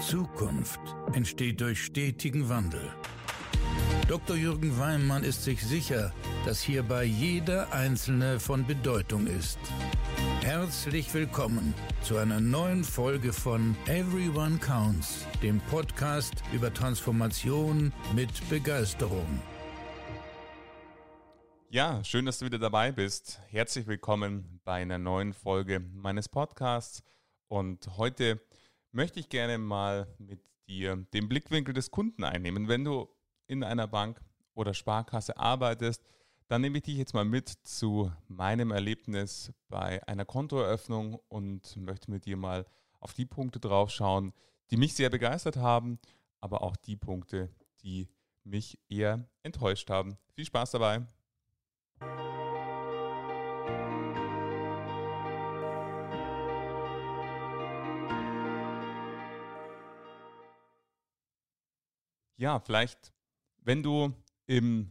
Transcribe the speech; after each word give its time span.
Zukunft 0.00 0.80
entsteht 1.12 1.60
durch 1.60 1.84
stetigen 1.84 2.48
Wandel. 2.48 2.92
Dr. 4.08 4.36
Jürgen 4.36 4.76
Weimann 4.78 5.22
ist 5.22 5.44
sich 5.44 5.62
sicher, 5.62 6.12
dass 6.44 6.60
hierbei 6.60 7.04
jeder 7.04 7.72
Einzelne 7.72 8.40
von 8.40 8.66
Bedeutung 8.66 9.26
ist. 9.26 9.58
Herzlich 10.42 11.14
willkommen 11.14 11.74
zu 12.02 12.16
einer 12.16 12.40
neuen 12.40 12.82
Folge 12.82 13.32
von 13.32 13.76
Everyone 13.86 14.58
Counts, 14.58 15.26
dem 15.42 15.60
Podcast 15.60 16.42
über 16.52 16.74
Transformation 16.74 17.92
mit 18.14 18.48
Begeisterung. 18.50 19.40
Ja, 21.70 22.02
schön, 22.04 22.26
dass 22.26 22.40
du 22.40 22.46
wieder 22.46 22.58
dabei 22.58 22.90
bist. 22.90 23.40
Herzlich 23.48 23.86
willkommen 23.86 24.60
bei 24.64 24.82
einer 24.82 24.98
neuen 24.98 25.32
Folge 25.32 25.80
meines 25.80 26.28
Podcasts. 26.28 27.02
Und 27.48 27.96
heute 27.96 28.40
möchte 28.94 29.20
ich 29.20 29.28
gerne 29.28 29.58
mal 29.58 30.06
mit 30.18 30.40
dir 30.68 30.96
den 31.12 31.28
Blickwinkel 31.28 31.74
des 31.74 31.90
Kunden 31.90 32.24
einnehmen. 32.24 32.68
Wenn 32.68 32.84
du 32.84 33.08
in 33.46 33.64
einer 33.64 33.88
Bank 33.88 34.20
oder 34.54 34.72
Sparkasse 34.72 35.36
arbeitest, 35.36 36.02
dann 36.46 36.60
nehme 36.60 36.78
ich 36.78 36.84
dich 36.84 36.96
jetzt 36.96 37.12
mal 37.12 37.24
mit 37.24 37.48
zu 37.48 38.12
meinem 38.28 38.70
Erlebnis 38.70 39.52
bei 39.68 40.06
einer 40.06 40.24
Kontoeröffnung 40.24 41.18
und 41.28 41.76
möchte 41.76 42.10
mit 42.10 42.24
dir 42.24 42.36
mal 42.36 42.66
auf 43.00 43.12
die 43.14 43.26
Punkte 43.26 43.58
drauf 43.58 43.90
schauen, 43.90 44.32
die 44.70 44.76
mich 44.76 44.94
sehr 44.94 45.10
begeistert 45.10 45.56
haben, 45.56 45.98
aber 46.40 46.62
auch 46.62 46.76
die 46.76 46.96
Punkte, 46.96 47.50
die 47.82 48.08
mich 48.44 48.78
eher 48.88 49.28
enttäuscht 49.42 49.90
haben. 49.90 50.16
Viel 50.34 50.44
Spaß 50.44 50.70
dabei! 50.72 51.06
Ja, 62.44 62.60
vielleicht, 62.60 63.10
wenn 63.62 63.82
du 63.82 64.12
im 64.44 64.90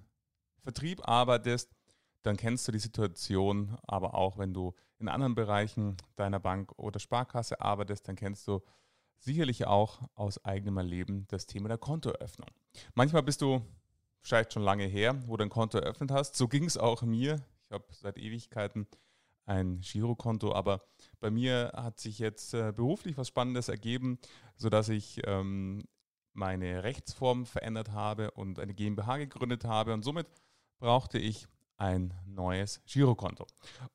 Vertrieb 0.63 1.07
arbeitest, 1.07 1.69
dann 2.23 2.35
kennst 2.35 2.67
du 2.67 2.71
die 2.71 2.79
Situation, 2.79 3.77
aber 3.83 4.15
auch 4.15 4.39
wenn 4.39 4.55
du 4.55 4.73
in 4.97 5.07
anderen 5.07 5.35
Bereichen 5.35 5.95
deiner 6.15 6.39
Bank 6.39 6.71
oder 6.79 6.99
Sparkasse 6.99 7.61
arbeitest, 7.61 8.07
dann 8.07 8.15
kennst 8.15 8.47
du 8.47 8.63
sicherlich 9.19 9.67
auch 9.67 10.01
aus 10.15 10.43
eigenem 10.43 10.77
Erleben 10.77 11.27
das 11.27 11.45
Thema 11.45 11.67
der 11.67 11.77
Kontoeröffnung. 11.77 12.49
Manchmal 12.95 13.21
bist 13.21 13.43
du 13.43 13.61
vielleicht 14.21 14.51
schon 14.51 14.63
lange 14.63 14.85
her, 14.85 15.21
wo 15.27 15.37
du 15.37 15.43
ein 15.43 15.49
Konto 15.49 15.77
eröffnet 15.77 16.09
hast. 16.09 16.35
So 16.35 16.47
ging 16.47 16.65
es 16.65 16.75
auch 16.75 17.03
mir. 17.03 17.45
Ich 17.65 17.71
habe 17.71 17.85
seit 17.91 18.17
Ewigkeiten 18.17 18.87
ein 19.45 19.79
Girokonto, 19.81 20.55
aber 20.55 20.81
bei 21.19 21.29
mir 21.29 21.71
hat 21.75 21.99
sich 21.99 22.17
jetzt 22.17 22.55
äh, 22.55 22.71
beruflich 22.75 23.15
was 23.15 23.27
Spannendes 23.27 23.69
ergeben, 23.69 24.17
sodass 24.55 24.89
ich 24.89 25.21
ähm, 25.27 25.83
meine 26.33 26.83
Rechtsform 26.83 27.45
verändert 27.45 27.91
habe 27.91 28.31
und 28.31 28.59
eine 28.59 28.73
GmbH 28.73 29.17
gegründet 29.17 29.65
habe 29.65 29.93
und 29.93 30.03
somit 30.03 30.27
brauchte 30.79 31.17
ich 31.19 31.47
ein 31.77 32.13
neues 32.25 32.81
Girokonto. 32.85 33.45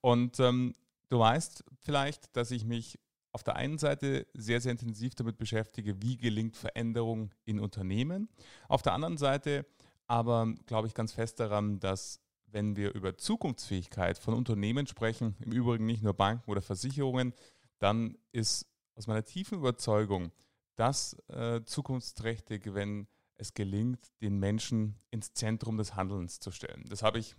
Und 0.01 0.41
ähm, 0.41 0.75
du 1.09 1.19
weißt 1.19 1.65
vielleicht, 1.81 2.37
dass 2.37 2.51
ich 2.51 2.65
mich 2.65 2.99
auf 3.33 3.43
der 3.43 3.57
einen 3.57 3.79
Seite 3.79 4.27
sehr, 4.35 4.61
sehr 4.61 4.73
intensiv 4.73 5.15
damit 5.15 5.39
beschäftige, 5.39 6.01
wie 6.03 6.17
gelingt 6.17 6.57
Veränderung 6.57 7.31
in 7.45 7.61
Unternehmen. 7.61 8.29
Auf 8.69 8.83
der 8.83 8.95
anderen 8.95 9.19
Seite 9.19 9.67
aber 10.09 10.55
glaube 10.67 10.89
ich 10.89 10.95
ganz 10.95 11.13
fest 11.13 11.39
daran, 11.39 11.79
dass 11.81 12.21
wenn 12.47 12.77
wir 12.77 12.95
über 12.95 13.17
Zukunftsfähigkeit 13.19 14.19
von 14.19 14.35
Unternehmen 14.35 14.87
sprechen, 14.87 15.37
im 15.41 15.53
Übrigen 15.53 15.85
nicht 15.85 16.03
nur 16.03 16.15
Banken 16.15 16.51
oder 16.51 16.63
Versicherungen, 16.63 17.35
dann 17.79 18.17
ist 18.33 18.67
aus 18.95 19.07
meiner 19.07 19.23
tiefen 19.23 19.59
Überzeugung 19.59 20.33
das 20.79 21.17
äh, 21.29 21.63
zukunftsträchtig, 21.65 22.75
wenn 22.75 23.09
es 23.37 23.55
gelingt, 23.55 24.01
den 24.21 24.39
Menschen 24.39 24.99
ins 25.11 25.33
Zentrum 25.33 25.77
des 25.77 25.95
Handelns 25.95 26.41
zu 26.41 26.51
stellen. 26.51 26.85
Das 26.89 27.03
habe 27.03 27.19
ich 27.19 27.37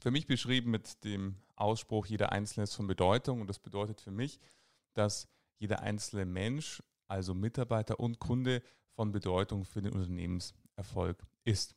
für 0.00 0.10
mich 0.10 0.26
beschrieben 0.26 0.70
mit 0.70 1.04
dem 1.04 1.36
Ausspruch, 1.54 2.06
jeder 2.06 2.32
Einzelne 2.32 2.64
ist 2.64 2.74
von 2.74 2.86
Bedeutung. 2.86 3.40
Und 3.40 3.46
das 3.46 3.58
bedeutet 3.58 4.00
für 4.00 4.10
mich, 4.10 4.40
dass 4.94 5.28
jeder 5.58 5.80
einzelne 5.80 6.24
Mensch, 6.24 6.82
also 7.06 7.34
Mitarbeiter 7.34 8.00
und 8.00 8.18
Kunde, 8.18 8.62
von 8.94 9.12
Bedeutung 9.12 9.64
für 9.64 9.80
den 9.80 9.92
Unternehmenserfolg 9.92 11.24
ist. 11.44 11.74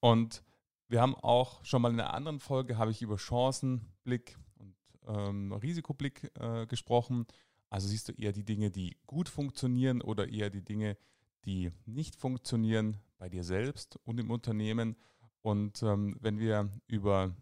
Und 0.00 0.42
wir 0.88 1.00
haben 1.00 1.14
auch 1.16 1.64
schon 1.64 1.82
mal 1.82 1.92
in 1.92 2.00
einer 2.00 2.14
anderen 2.14 2.40
Folge, 2.40 2.78
habe 2.78 2.90
ich 2.90 3.02
über 3.02 3.18
Chancenblick 3.18 4.38
und 4.56 4.76
ähm, 5.06 5.52
Risikoblick 5.52 6.30
äh, 6.38 6.66
gesprochen. 6.66 7.26
Also 7.74 7.88
siehst 7.88 8.08
du 8.08 8.12
eher 8.12 8.30
die 8.30 8.44
Dinge, 8.44 8.70
die 8.70 8.96
gut 9.04 9.28
funktionieren 9.28 10.00
oder 10.00 10.28
eher 10.28 10.48
die 10.48 10.62
Dinge, 10.62 10.96
die 11.44 11.72
nicht 11.86 12.14
funktionieren 12.14 12.98
bei 13.18 13.28
dir 13.28 13.42
selbst 13.42 13.98
und 14.04 14.20
im 14.20 14.30
Unternehmen. 14.30 14.94
Und 15.42 15.82
ähm, 15.82 16.16
wenn 16.20 16.38
wir 16.38 16.70
über 16.86 17.34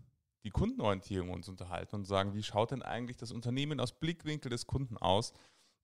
die 0.43 0.49
Kundenorientierung 0.49 1.29
uns 1.29 1.51
unterhalten 1.51 1.97
und 1.97 2.05
sagen, 2.07 2.33
wie 2.33 2.43
schaut 2.43 2.71
denn 2.71 2.81
eigentlich 2.81 3.19
das 3.19 3.31
Unternehmen 3.31 3.79
aus 3.79 3.93
Blickwinkel 3.93 4.49
des 4.49 4.67
Kunden 4.67 4.97
aus, 4.97 5.35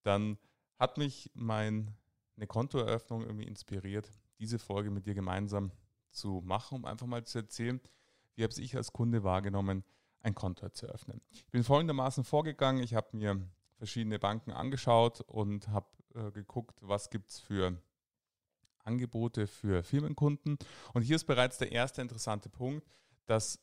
dann 0.03 0.38
hat 0.78 0.97
mich 0.97 1.31
meine 1.34 1.92
Kontoeröffnung 2.47 3.25
irgendwie 3.25 3.47
inspiriert, 3.47 4.10
diese 4.38 4.58
Folge 4.58 4.91
mit 4.91 5.04
dir 5.04 5.14
gemeinsam 5.14 5.72
zu 6.10 6.41
machen, 6.42 6.76
um 6.76 6.84
einfach 6.87 7.06
mal 7.06 7.22
zu 7.22 7.37
erzählen, 7.37 7.82
wie 8.34 8.44
habe 8.44 8.54
ich 8.58 8.75
als 8.75 8.94
Kunde 8.94 9.25
wahrgenommen, 9.25 9.84
ein 10.22 10.34
Konto 10.34 10.70
zu 10.70 10.87
öffnen. 10.87 11.20
Ich 11.28 11.50
bin 11.50 11.64
folgendermaßen 11.64 12.25
vorgegangen, 12.25 12.82
ich 12.82 12.94
habe 12.94 13.14
mir 13.14 13.47
verschiedene 13.78 14.18
Banken 14.18 14.50
angeschaut 14.50 15.20
und 15.22 15.68
habe 15.68 15.86
äh, 16.14 16.30
geguckt, 16.32 16.78
was 16.82 17.10
gibt 17.10 17.30
es 17.30 17.38
für 17.38 17.80
Angebote 18.84 19.46
für 19.46 19.82
Firmenkunden. 19.82 20.58
Und 20.94 21.02
hier 21.02 21.16
ist 21.16 21.24
bereits 21.24 21.58
der 21.58 21.72
erste 21.72 22.02
interessante 22.02 22.48
Punkt, 22.48 22.86
dass 23.26 23.60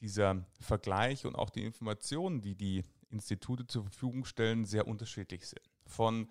dieser 0.00 0.44
Vergleich 0.60 1.26
und 1.26 1.36
auch 1.36 1.50
die 1.50 1.64
Informationen, 1.64 2.40
die 2.40 2.56
die 2.56 2.82
Institute 3.10 3.66
zur 3.66 3.84
Verfügung 3.84 4.24
stellen, 4.24 4.64
sehr 4.64 4.88
unterschiedlich 4.88 5.46
sind. 5.46 5.62
Von 5.86 6.28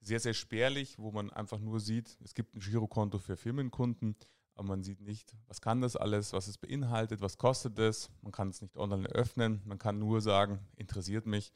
sehr, 0.00 0.20
sehr 0.20 0.34
spärlich, 0.34 0.98
wo 0.98 1.12
man 1.12 1.30
einfach 1.30 1.58
nur 1.58 1.80
sieht, 1.80 2.16
es 2.24 2.34
gibt 2.34 2.54
ein 2.54 2.60
Girokonto 2.60 3.18
für 3.18 3.36
Firmenkunden, 3.36 4.16
aber 4.54 4.68
man 4.68 4.82
sieht 4.82 5.00
nicht, 5.00 5.36
was 5.46 5.60
kann 5.60 5.80
das 5.80 5.96
alles, 5.96 6.32
was 6.32 6.48
es 6.48 6.58
beinhaltet, 6.58 7.20
was 7.20 7.38
kostet 7.38 7.78
es. 7.78 8.10
Man 8.22 8.32
kann 8.32 8.48
es 8.48 8.62
nicht 8.62 8.76
online 8.76 9.08
öffnen, 9.08 9.62
man 9.64 9.78
kann 9.78 9.98
nur 9.98 10.20
sagen, 10.20 10.60
interessiert 10.76 11.26
mich 11.26 11.52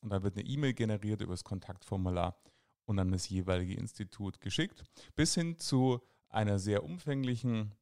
und 0.00 0.10
dann 0.10 0.22
wird 0.22 0.36
eine 0.36 0.46
E-Mail 0.46 0.74
generiert 0.74 1.20
über 1.20 1.32
das 1.32 1.44
Kontaktformular 1.44 2.36
und 2.84 2.98
an 2.98 3.12
das 3.12 3.28
jeweilige 3.28 3.74
Institut 3.74 4.40
geschickt, 4.40 4.82
bis 5.14 5.34
hin 5.34 5.58
zu 5.58 6.00
einer 6.28 6.58
sehr 6.58 6.84
umfänglichen 6.84 7.72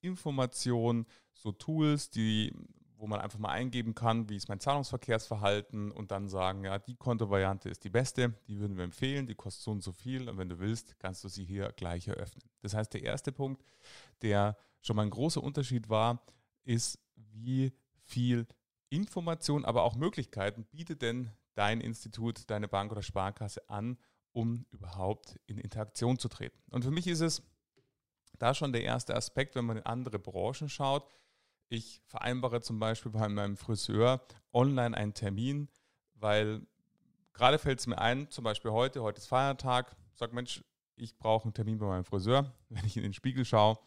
Information, 0.00 1.06
so 1.32 1.52
Tools, 1.52 2.10
die, 2.10 2.52
wo 2.96 3.06
man 3.06 3.20
einfach 3.20 3.38
mal 3.38 3.50
eingeben 3.50 3.94
kann, 3.94 4.28
wie 4.28 4.36
ist 4.36 4.48
mein 4.48 4.60
Zahlungsverkehrsverhalten 4.60 5.90
und 5.90 6.10
dann 6.10 6.28
sagen, 6.28 6.64
ja, 6.64 6.78
die 6.78 6.96
Kontovariante 6.96 7.68
ist 7.68 7.84
die 7.84 7.90
beste, 7.90 8.34
die 8.46 8.58
würden 8.58 8.76
wir 8.76 8.84
empfehlen, 8.84 9.26
die 9.26 9.34
kostet 9.34 9.64
so 9.64 9.70
und 9.70 9.82
so 9.82 9.92
viel 9.92 10.28
und 10.28 10.38
wenn 10.38 10.48
du 10.48 10.58
willst, 10.58 10.98
kannst 10.98 11.24
du 11.24 11.28
sie 11.28 11.44
hier 11.44 11.72
gleich 11.72 12.08
eröffnen. 12.08 12.44
Das 12.60 12.74
heißt, 12.74 12.94
der 12.94 13.02
erste 13.02 13.32
Punkt, 13.32 13.64
der 14.22 14.56
schon 14.82 14.96
mal 14.96 15.02
ein 15.02 15.10
großer 15.10 15.42
Unterschied 15.42 15.88
war, 15.88 16.24
ist, 16.64 16.98
wie 17.16 17.72
viel 18.04 18.46
Information, 18.90 19.64
aber 19.64 19.82
auch 19.82 19.96
Möglichkeiten 19.96 20.64
bietet 20.64 21.02
denn 21.02 21.30
dein 21.54 21.80
Institut, 21.80 22.48
deine 22.50 22.68
Bank 22.68 22.92
oder 22.92 23.02
Sparkasse 23.02 23.68
an, 23.68 23.98
um 24.32 24.66
überhaupt 24.70 25.38
in 25.46 25.58
Interaktion 25.58 26.18
zu 26.18 26.28
treten? 26.28 26.58
Und 26.70 26.84
für 26.84 26.90
mich 26.90 27.06
ist 27.06 27.20
es 27.20 27.42
da 28.38 28.54
schon 28.54 28.72
der 28.72 28.82
erste 28.82 29.14
Aspekt, 29.14 29.54
wenn 29.54 29.64
man 29.64 29.78
in 29.78 29.86
andere 29.86 30.18
Branchen 30.18 30.68
schaut. 30.68 31.08
Ich 31.68 32.00
vereinbare 32.06 32.60
zum 32.60 32.78
Beispiel 32.78 33.12
bei 33.12 33.28
meinem 33.28 33.56
Friseur 33.56 34.24
online 34.52 34.96
einen 34.96 35.14
Termin, 35.14 35.68
weil 36.14 36.66
gerade 37.32 37.58
fällt 37.58 37.80
es 37.80 37.86
mir 37.86 37.98
ein, 37.98 38.30
zum 38.30 38.44
Beispiel 38.44 38.70
heute, 38.70 39.02
heute 39.02 39.18
ist 39.18 39.26
Feiertag, 39.26 39.96
sag 40.14 40.32
Mensch, 40.32 40.62
ich 40.96 41.16
brauche 41.18 41.44
einen 41.44 41.54
Termin 41.54 41.78
bei 41.78 41.86
meinem 41.86 42.04
Friseur, 42.04 42.52
wenn 42.68 42.84
ich 42.84 42.96
in 42.96 43.02
den 43.02 43.12
Spiegel 43.12 43.44
schaue 43.44 43.78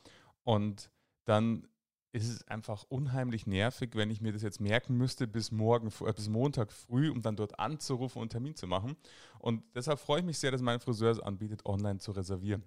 und 0.43 0.91
dann 1.25 1.67
ist 2.13 2.29
es 2.29 2.47
einfach 2.47 2.83
unheimlich 2.89 3.47
nervig, 3.47 3.91
wenn 3.93 4.09
ich 4.09 4.21
mir 4.21 4.33
das 4.33 4.41
jetzt 4.41 4.59
merken 4.59 4.97
müsste 4.97 5.27
bis 5.27 5.51
morgen, 5.51 5.91
äh, 6.05 6.13
bis 6.13 6.29
Montag 6.29 6.71
früh, 6.71 7.09
um 7.09 7.21
dann 7.21 7.35
dort 7.35 7.59
anzurufen 7.59 8.17
und 8.19 8.23
einen 8.23 8.29
Termin 8.29 8.55
zu 8.55 8.67
machen. 8.67 8.95
Und 9.39 9.63
deshalb 9.75 9.99
freue 9.99 10.19
ich 10.19 10.25
mich 10.25 10.39
sehr, 10.39 10.51
dass 10.51 10.61
mein 10.61 10.79
Friseur 10.79 11.11
es 11.11 11.19
anbietet, 11.19 11.65
online 11.65 11.99
zu 11.99 12.11
reservieren. 12.11 12.63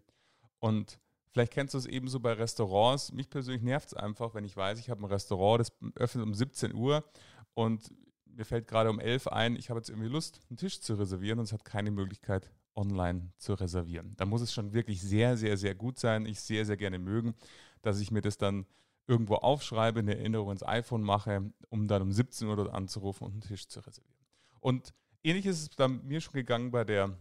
Und 0.60 0.98
vielleicht 1.30 1.52
kennst 1.52 1.74
du 1.74 1.78
es 1.78 1.86
ebenso 1.86 2.20
bei 2.20 2.32
Restaurants. 2.32 3.12
Mich 3.12 3.28
persönlich 3.28 3.62
nervt 3.62 3.88
es 3.88 3.94
einfach, 3.94 4.34
wenn 4.34 4.44
ich 4.44 4.56
weiß, 4.56 4.78
ich 4.78 4.88
habe 4.88 5.02
ein 5.02 5.10
Restaurant, 5.10 5.60
das 5.60 5.72
öffnet 5.96 6.24
um 6.24 6.32
17 6.32 6.74
Uhr 6.74 7.04
und 7.52 7.92
mir 8.24 8.44
fällt 8.44 8.66
gerade 8.66 8.90
um 8.90 8.98
11 8.98 9.28
ein, 9.28 9.56
ich 9.56 9.70
habe 9.70 9.78
jetzt 9.78 9.90
irgendwie 9.90 10.08
Lust, 10.08 10.40
einen 10.48 10.56
Tisch 10.56 10.80
zu 10.80 10.94
reservieren 10.94 11.38
und 11.38 11.44
es 11.44 11.52
hat 11.52 11.64
keine 11.64 11.90
Möglichkeit, 11.90 12.50
online 12.74 13.30
zu 13.36 13.54
reservieren. 13.54 14.14
Da 14.16 14.24
muss 14.24 14.40
es 14.40 14.52
schon 14.52 14.72
wirklich 14.72 15.00
sehr, 15.00 15.36
sehr, 15.36 15.56
sehr 15.56 15.74
gut 15.74 15.98
sein. 15.98 16.26
Ich 16.26 16.40
sehr, 16.40 16.64
sehr 16.66 16.76
gerne 16.76 16.98
mögen, 16.98 17.34
dass 17.82 18.00
ich 18.00 18.10
mir 18.10 18.20
das 18.20 18.36
dann 18.36 18.66
irgendwo 19.06 19.36
aufschreibe, 19.36 20.00
eine 20.00 20.16
Erinnerung 20.16 20.50
ins 20.52 20.62
iPhone 20.62 21.02
mache, 21.02 21.52
um 21.68 21.88
dann 21.88 22.02
um 22.02 22.12
17 22.12 22.48
Uhr 22.48 22.56
dort 22.56 22.72
anzurufen 22.72 23.24
und 23.26 23.32
einen 23.32 23.40
Tisch 23.42 23.68
zu 23.68 23.80
reservieren. 23.80 24.14
Und 24.60 24.94
ähnlich 25.22 25.46
ist 25.46 25.60
es 25.60 25.68
bei 25.68 25.88
mir 25.88 26.20
schon 26.20 26.34
gegangen 26.34 26.70
bei 26.70 26.84
der 26.84 27.16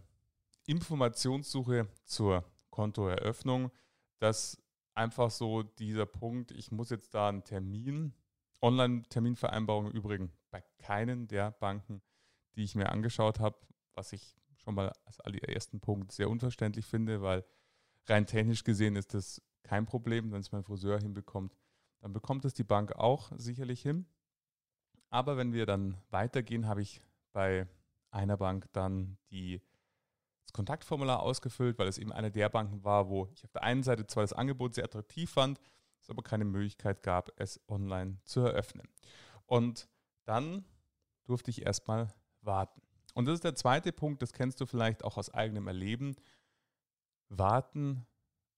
Informationssuche 0.66 1.88
zur 2.04 2.44
Kontoeröffnung, 2.70 3.70
dass 4.18 4.62
einfach 4.94 5.30
so 5.30 5.62
dieser 5.62 6.06
Punkt, 6.06 6.52
ich 6.52 6.70
muss 6.70 6.90
jetzt 6.90 7.14
da 7.14 7.28
einen 7.28 7.44
Termin, 7.44 8.14
Online-Terminvereinbarung 8.62 9.90
übrigens 9.90 10.32
bei 10.50 10.62
keinen 10.78 11.28
der 11.28 11.50
Banken, 11.50 12.00
die 12.56 12.64
ich 12.64 12.74
mir 12.74 12.90
angeschaut 12.90 13.40
habe, 13.40 13.58
was 13.92 14.12
ich 14.14 14.36
schon 14.56 14.74
mal 14.74 14.90
als 15.04 15.20
allerersten 15.20 15.80
Punkt 15.80 16.12
sehr 16.12 16.30
unverständlich 16.30 16.86
finde, 16.86 17.20
weil 17.20 17.44
rein 18.06 18.26
technisch 18.26 18.64
gesehen 18.64 18.96
ist 18.96 19.12
das 19.12 19.42
kein 19.62 19.84
Problem, 19.84 20.32
wenn 20.32 20.40
es 20.40 20.52
mein 20.52 20.64
Friseur 20.64 20.98
hinbekommt, 20.98 21.54
dann 22.04 22.12
bekommt 22.12 22.44
es 22.44 22.52
die 22.52 22.64
Bank 22.64 22.92
auch 22.96 23.32
sicherlich 23.34 23.80
hin. 23.80 24.04
Aber 25.08 25.38
wenn 25.38 25.54
wir 25.54 25.64
dann 25.64 25.96
weitergehen, 26.10 26.66
habe 26.68 26.82
ich 26.82 27.00
bei 27.32 27.66
einer 28.10 28.36
Bank 28.36 28.70
dann 28.72 29.16
die, 29.30 29.62
das 30.44 30.52
Kontaktformular 30.52 31.20
ausgefüllt, 31.20 31.78
weil 31.78 31.88
es 31.88 31.96
eben 31.96 32.12
eine 32.12 32.30
der 32.30 32.50
Banken 32.50 32.84
war, 32.84 33.08
wo 33.08 33.30
ich 33.32 33.42
auf 33.42 33.52
der 33.52 33.62
einen 33.62 33.82
Seite 33.82 34.06
zwar 34.06 34.22
das 34.22 34.34
Angebot 34.34 34.74
sehr 34.74 34.84
attraktiv 34.84 35.30
fand, 35.30 35.58
es 35.98 36.10
aber 36.10 36.22
keine 36.22 36.44
Möglichkeit 36.44 37.02
gab, 37.02 37.32
es 37.40 37.58
online 37.68 38.18
zu 38.24 38.40
eröffnen. 38.40 38.86
Und 39.46 39.88
dann 40.26 40.66
durfte 41.24 41.50
ich 41.50 41.64
erstmal 41.64 42.12
warten. 42.42 42.82
Und 43.14 43.24
das 43.24 43.36
ist 43.36 43.44
der 43.44 43.54
zweite 43.54 43.92
Punkt, 43.92 44.20
das 44.20 44.34
kennst 44.34 44.60
du 44.60 44.66
vielleicht 44.66 45.04
auch 45.04 45.16
aus 45.16 45.32
eigenem 45.32 45.68
Erleben. 45.68 46.16
Warten 47.30 48.04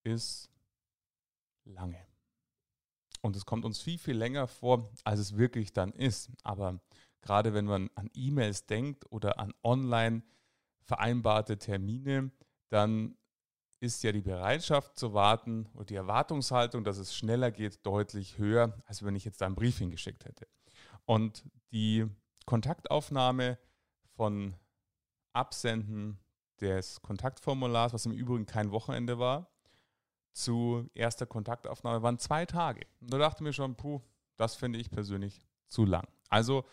ist 0.02 0.50
lange. 1.62 2.05
Und 3.26 3.34
es 3.34 3.44
kommt 3.44 3.64
uns 3.64 3.80
viel, 3.80 3.98
viel 3.98 4.16
länger 4.16 4.46
vor, 4.46 4.88
als 5.02 5.18
es 5.18 5.36
wirklich 5.36 5.72
dann 5.72 5.92
ist. 5.92 6.30
Aber 6.44 6.78
gerade 7.22 7.54
wenn 7.54 7.64
man 7.64 7.90
an 7.96 8.08
E-Mails 8.14 8.66
denkt 8.66 9.10
oder 9.10 9.40
an 9.40 9.52
online 9.64 10.22
vereinbarte 10.84 11.58
Termine, 11.58 12.30
dann 12.68 13.16
ist 13.80 14.04
ja 14.04 14.12
die 14.12 14.22
Bereitschaft 14.22 14.96
zu 14.96 15.12
warten 15.12 15.66
und 15.74 15.90
die 15.90 15.96
Erwartungshaltung, 15.96 16.84
dass 16.84 16.98
es 16.98 17.16
schneller 17.16 17.50
geht, 17.50 17.84
deutlich 17.84 18.38
höher, 18.38 18.80
als 18.86 19.04
wenn 19.04 19.16
ich 19.16 19.24
jetzt 19.24 19.40
da 19.40 19.46
einen 19.46 19.56
Brief 19.56 19.78
hingeschickt 19.78 20.24
hätte. 20.24 20.46
Und 21.04 21.42
die 21.72 22.06
Kontaktaufnahme 22.44 23.58
von 24.14 24.54
Absenden 25.32 26.20
des 26.60 27.02
Kontaktformulars, 27.02 27.92
was 27.92 28.06
im 28.06 28.12
Übrigen 28.12 28.46
kein 28.46 28.70
Wochenende 28.70 29.18
war, 29.18 29.50
zu 30.36 30.88
erster 30.94 31.24
Kontaktaufnahme 31.24 32.02
waren 32.02 32.18
zwei 32.18 32.44
Tage. 32.44 32.86
Und 33.00 33.12
da 33.12 33.18
dachte 33.18 33.38
ich 33.38 33.44
mir 33.44 33.52
schon, 33.54 33.74
puh, 33.74 34.02
das 34.36 34.54
finde 34.54 34.78
ich 34.78 34.90
persönlich 34.90 35.40
zu 35.66 35.86
lang. 35.86 36.06
Also, 36.28 36.64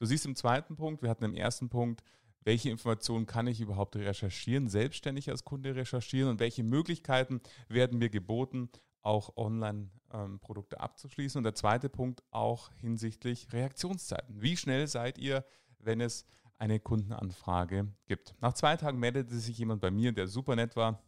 du 0.00 0.06
siehst 0.06 0.26
im 0.26 0.34
zweiten 0.34 0.74
Punkt, 0.74 1.00
wir 1.02 1.10
hatten 1.10 1.24
im 1.24 1.34
ersten 1.34 1.68
Punkt, 1.68 2.02
welche 2.40 2.70
Informationen 2.70 3.26
kann 3.26 3.46
ich 3.46 3.60
überhaupt 3.60 3.94
recherchieren, 3.96 4.68
selbstständig 4.68 5.30
als 5.30 5.44
Kunde 5.44 5.76
recherchieren 5.76 6.28
und 6.28 6.40
welche 6.40 6.64
Möglichkeiten 6.64 7.40
werden 7.68 7.98
mir 7.98 8.10
geboten, 8.10 8.68
auch 9.00 9.36
Online-Produkte 9.36 10.76
ähm, 10.76 10.82
abzuschließen. 10.82 11.38
Und 11.38 11.44
der 11.44 11.54
zweite 11.54 11.88
Punkt 11.88 12.24
auch 12.32 12.72
hinsichtlich 12.80 13.52
Reaktionszeiten. 13.52 14.42
Wie 14.42 14.56
schnell 14.56 14.88
seid 14.88 15.18
ihr, 15.18 15.44
wenn 15.78 16.00
es 16.00 16.26
eine 16.58 16.80
Kundenanfrage 16.80 17.86
gibt? 18.06 18.34
Nach 18.40 18.54
zwei 18.54 18.76
Tagen 18.76 18.98
meldete 18.98 19.38
sich 19.38 19.56
jemand 19.56 19.80
bei 19.80 19.92
mir, 19.92 20.12
der 20.12 20.26
super 20.26 20.56
nett 20.56 20.74
war. 20.74 21.00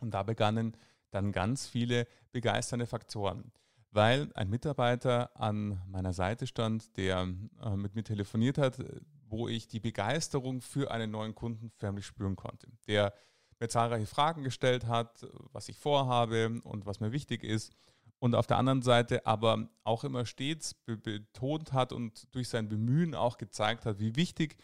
Und 0.00 0.12
da 0.12 0.22
begannen 0.24 0.76
dann 1.10 1.32
ganz 1.32 1.66
viele 1.66 2.06
begeisternde 2.32 2.86
Faktoren 2.86 3.52
weil 3.92 4.30
ein 4.34 4.48
Mitarbeiter 4.48 5.36
an 5.36 5.82
meiner 5.88 6.12
Seite 6.12 6.46
stand, 6.46 6.96
der 6.96 7.28
äh, 7.62 7.76
mit 7.76 7.94
mir 7.94 8.04
telefoniert 8.04 8.58
hat, 8.58 8.82
wo 9.28 9.48
ich 9.48 9.68
die 9.68 9.80
Begeisterung 9.80 10.60
für 10.60 10.90
einen 10.90 11.10
neuen 11.10 11.34
Kunden 11.34 11.70
förmlich 11.70 12.06
spüren 12.06 12.36
konnte. 12.36 12.68
Der 12.86 13.12
mir 13.58 13.68
zahlreiche 13.68 14.06
Fragen 14.06 14.42
gestellt 14.42 14.86
hat, 14.86 15.26
was 15.52 15.68
ich 15.68 15.76
vorhabe 15.76 16.60
und 16.62 16.86
was 16.86 17.00
mir 17.00 17.12
wichtig 17.12 17.44
ist. 17.44 17.72
Und 18.18 18.34
auf 18.34 18.46
der 18.46 18.58
anderen 18.58 18.82
Seite 18.82 19.26
aber 19.26 19.68
auch 19.84 20.04
immer 20.04 20.26
stets 20.26 20.74
be 20.74 20.96
betont 20.96 21.72
hat 21.72 21.92
und 21.92 22.34
durch 22.34 22.48
sein 22.48 22.68
Bemühen 22.68 23.14
auch 23.14 23.38
gezeigt 23.38 23.86
hat, 23.86 23.98
wie 23.98 24.16
wichtig 24.16 24.56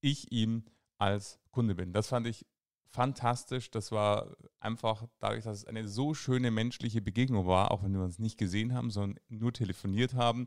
ich 0.00 0.32
ihm 0.32 0.64
als 0.98 1.38
Kunde 1.50 1.74
bin. 1.74 1.92
Das 1.92 2.08
fand 2.08 2.26
ich 2.26 2.46
fantastisch. 2.90 3.70
Das 3.70 3.92
war 3.92 4.36
einfach 4.58 5.06
dadurch, 5.18 5.44
dass 5.44 5.58
es 5.58 5.64
eine 5.64 5.88
so 5.88 6.14
schöne 6.14 6.50
menschliche 6.50 7.00
Begegnung 7.00 7.46
war, 7.46 7.70
auch 7.70 7.82
wenn 7.82 7.92
wir 7.92 8.02
uns 8.02 8.18
nicht 8.18 8.38
gesehen 8.38 8.74
haben, 8.74 8.90
sondern 8.90 9.18
nur 9.28 9.52
telefoniert 9.52 10.14
haben. 10.14 10.46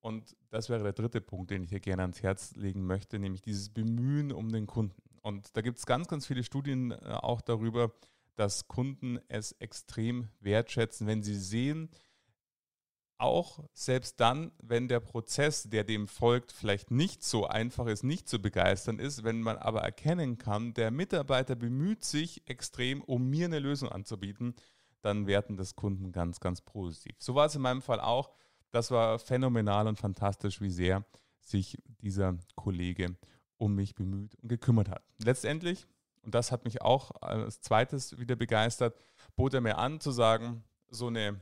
Und 0.00 0.36
das 0.50 0.68
wäre 0.68 0.82
der 0.82 0.92
dritte 0.92 1.20
Punkt, 1.20 1.50
den 1.50 1.62
ich 1.62 1.70
hier 1.70 1.80
gerne 1.80 2.02
ans 2.02 2.22
Herz 2.22 2.54
legen 2.56 2.86
möchte, 2.86 3.18
nämlich 3.18 3.40
dieses 3.40 3.70
Bemühen 3.70 4.32
um 4.32 4.50
den 4.50 4.66
Kunden. 4.66 5.00
Und 5.22 5.56
da 5.56 5.62
gibt 5.62 5.78
es 5.78 5.86
ganz, 5.86 6.08
ganz 6.08 6.26
viele 6.26 6.44
Studien 6.44 6.90
äh, 6.90 6.96
auch 7.22 7.40
darüber, 7.40 7.92
dass 8.36 8.68
Kunden 8.68 9.18
es 9.28 9.52
extrem 9.52 10.28
wertschätzen, 10.40 11.06
wenn 11.06 11.22
sie 11.22 11.36
sehen, 11.36 11.88
auch 13.18 13.64
selbst 13.72 14.20
dann, 14.20 14.52
wenn 14.62 14.88
der 14.88 15.00
Prozess, 15.00 15.64
der 15.64 15.84
dem 15.84 16.08
folgt, 16.08 16.52
vielleicht 16.52 16.90
nicht 16.90 17.22
so 17.22 17.46
einfach 17.46 17.86
ist, 17.86 18.02
nicht 18.02 18.28
zu 18.28 18.40
begeistern 18.40 18.98
ist, 18.98 19.24
wenn 19.24 19.40
man 19.40 19.56
aber 19.56 19.82
erkennen 19.82 20.38
kann, 20.38 20.74
der 20.74 20.90
Mitarbeiter 20.90 21.54
bemüht 21.54 22.04
sich 22.04 22.42
extrem, 22.48 23.02
um 23.02 23.30
mir 23.30 23.46
eine 23.46 23.60
Lösung 23.60 23.88
anzubieten, 23.88 24.54
dann 25.00 25.26
werten 25.26 25.56
das 25.56 25.76
Kunden 25.76 26.12
ganz, 26.12 26.40
ganz 26.40 26.60
positiv. 26.60 27.14
So 27.18 27.34
war 27.34 27.46
es 27.46 27.54
in 27.54 27.62
meinem 27.62 27.82
Fall 27.82 28.00
auch 28.00 28.30
das 28.74 28.90
war 28.90 29.20
phänomenal 29.20 29.86
und 29.86 30.00
fantastisch, 30.00 30.60
wie 30.60 30.70
sehr 30.70 31.04
sich 31.40 31.80
dieser 31.86 32.36
Kollege 32.56 33.16
um 33.56 33.76
mich 33.76 33.94
bemüht 33.94 34.34
und 34.42 34.48
gekümmert 34.48 34.88
hat. 34.88 35.04
Letztendlich, 35.22 35.86
und 36.22 36.34
das 36.34 36.50
hat 36.50 36.64
mich 36.64 36.82
auch 36.82 37.12
als 37.22 37.60
zweites 37.60 38.18
wieder 38.18 38.34
begeistert, 38.34 38.98
bot 39.36 39.54
er 39.54 39.60
mir 39.60 39.78
an 39.78 40.00
zu 40.00 40.10
sagen, 40.10 40.64
so 40.88 41.06
eine 41.06 41.40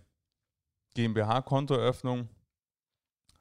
GmbH-Kontoeröffnung 0.94 2.28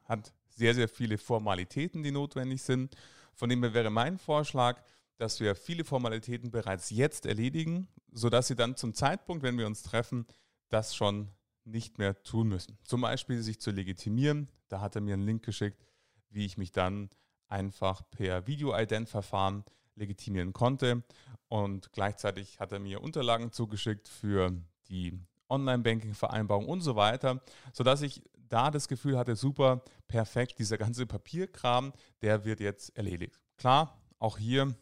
hat 0.06 0.33
sehr, 0.50 0.74
sehr 0.75 0.88
viele 0.88 1.18
Formalitäten, 1.18 2.03
die 2.03 2.12
notwendig 2.12 2.62
sind. 2.62 2.95
Von 3.33 3.50
dem 3.50 3.63
her 3.63 3.74
wäre 3.74 3.89
mein 3.89 4.18
Vorschlag, 4.18 4.81
dass 5.18 5.39
wir 5.39 5.56
viele 5.56 5.83
Formalitäten 5.83 6.51
bereits 6.51 6.89
jetzt 6.89 7.25
erledigen, 7.25 7.88
sodass 8.12 8.48
Sie 8.48 8.56
dann 8.56 8.75
zum 8.75 8.94
Zeitpunkt, 8.94 9.44
wenn 9.44 9.57
wir 9.57 9.68
uns 9.68 9.83
treffen, 9.83 10.25
das 10.69 10.95
schon 10.95 11.30
nicht 11.63 12.00
mehr 12.00 12.21
tun 12.24 12.50
müssen. 12.50 12.77
Zum 12.83 13.01
Beispiel 13.01 13.42
sich 13.42 13.59
zu 13.59 13.71
legitimieren. 13.71 14.50
Da 14.68 14.81
hat 14.81 14.95
er 14.95 15.01
mir 15.01 15.13
einen 15.13 15.25
Link 15.25 15.44
geschickt, 15.44 15.86
wie 16.30 16.45
ich 16.45 16.57
mich 16.57 16.71
dann 16.71 17.09
einfach 17.48 18.01
per 18.09 18.48
Video-Ident-Verfahren 18.48 19.63
legitimieren 19.95 20.53
konnte. 20.53 21.03
Und 21.48 21.92
gleichzeitig 21.92 22.59
hat 22.59 22.71
er 22.71 22.80
mir 22.80 23.01
Unterlagen 23.01 23.51
zugeschickt 23.51 24.08
für 24.08 24.53
die 24.88 25.20
Online-Banking-Vereinbarung 25.51 26.67
und 26.67 26.81
so 26.81 26.96
weiter, 26.96 27.41
sodass 27.74 28.01
ich 28.01 28.24
da 28.50 28.72
das 28.72 28.88
Gefühl 28.88 29.17
hatte, 29.17 29.36
super, 29.36 29.84
perfekt, 30.08 30.60
dieser 30.60 30.77
ganze 30.77 31.05
Papierkram, 31.05 31.93
der 32.22 32.43
wird 32.46 32.60
jetzt 32.60 32.96
erledigt. 32.98 33.39
Klar, 33.58 34.01
auch 34.20 34.38
hier, 34.38 34.75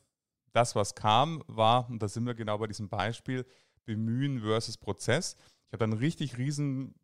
das, 0.54 0.76
was 0.76 0.96
kam, 0.96 1.44
war, 1.48 1.90
und 1.90 2.02
da 2.02 2.08
sind 2.08 2.26
wir 2.26 2.34
genau 2.34 2.58
bei 2.58 2.68
diesem 2.68 2.90
Beispiel, 2.90 3.46
Bemühen 3.86 4.42
versus 4.42 4.78
Prozess. 4.78 5.36
Ich 5.68 5.74
habe 5.74 5.80
dann 5.80 5.94
richtig 5.94 6.38
riesen 6.38 6.96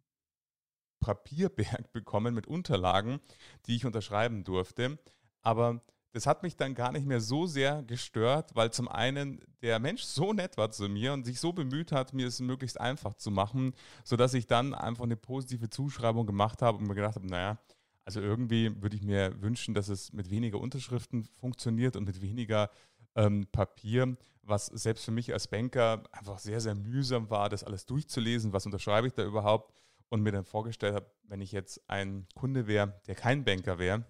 Papierberg 0.99 1.91
bekommen 1.93 2.33
mit 2.33 2.47
Unterlagen, 2.47 3.19
die 3.65 3.75
ich 3.75 3.85
unterschreiben 3.85 4.43
durfte. 4.43 4.97
Aber 5.41 5.83
das 6.15 6.27
hat 6.27 6.43
mich 6.43 6.55
dann 6.55 6.75
gar 6.75 6.93
nicht 6.93 7.05
mehr 7.05 7.19
so 7.19 7.45
sehr 7.45 7.83
gestört, 7.83 8.55
weil 8.55 8.71
zum 8.71 8.87
einen 8.87 9.41
der 9.61 9.79
Mensch 9.79 10.01
so 10.03 10.31
nett 10.31 10.55
war 10.55 10.71
zu 10.71 10.87
mir 10.87 11.11
und 11.11 11.25
sich 11.25 11.41
so 11.41 11.51
bemüht 11.51 11.91
hat, 11.91 12.13
mir 12.13 12.25
es 12.25 12.39
möglichst 12.39 12.79
einfach 12.79 13.15
zu 13.15 13.31
machen, 13.31 13.73
sodass 14.05 14.33
ich 14.33 14.47
dann 14.47 14.73
einfach 14.73 15.03
eine 15.03 15.17
positive 15.17 15.69
Zuschreibung 15.69 16.25
gemacht 16.25 16.61
habe 16.61 16.77
und 16.77 16.87
mir 16.87 16.95
gedacht 16.95 17.15
habe, 17.15 17.27
naja, 17.27 17.57
also 18.05 18.21
irgendwie 18.21 18.81
würde 18.81 18.95
ich 18.95 19.01
mir 19.01 19.41
wünschen, 19.41 19.73
dass 19.73 19.89
es 19.89 20.13
mit 20.13 20.29
weniger 20.29 20.61
Unterschriften 20.61 21.25
funktioniert 21.35 21.97
und 21.97 22.05
mit 22.05 22.21
weniger 22.21 22.69
ähm, 23.15 23.47
Papier, 23.51 24.15
was 24.41 24.67
selbst 24.67 25.03
für 25.03 25.11
mich 25.11 25.33
als 25.33 25.49
Banker 25.49 26.03
einfach 26.13 26.39
sehr, 26.39 26.61
sehr 26.61 26.75
mühsam 26.75 27.29
war, 27.29 27.49
das 27.49 27.65
alles 27.65 27.85
durchzulesen. 27.87 28.53
Was 28.53 28.65
unterschreibe 28.65 29.07
ich 29.07 29.13
da 29.13 29.25
überhaupt? 29.25 29.73
Und 30.07 30.21
mir 30.21 30.31
dann 30.31 30.45
vorgestellt 30.45 30.95
habe, 30.95 31.11
wenn 31.23 31.41
ich 31.41 31.51
jetzt 31.51 31.89
ein 31.89 32.25
Kunde 32.35 32.67
wäre, 32.67 33.01
der 33.07 33.15
kein 33.15 33.43
Banker 33.43 33.79
wäre 33.79 34.05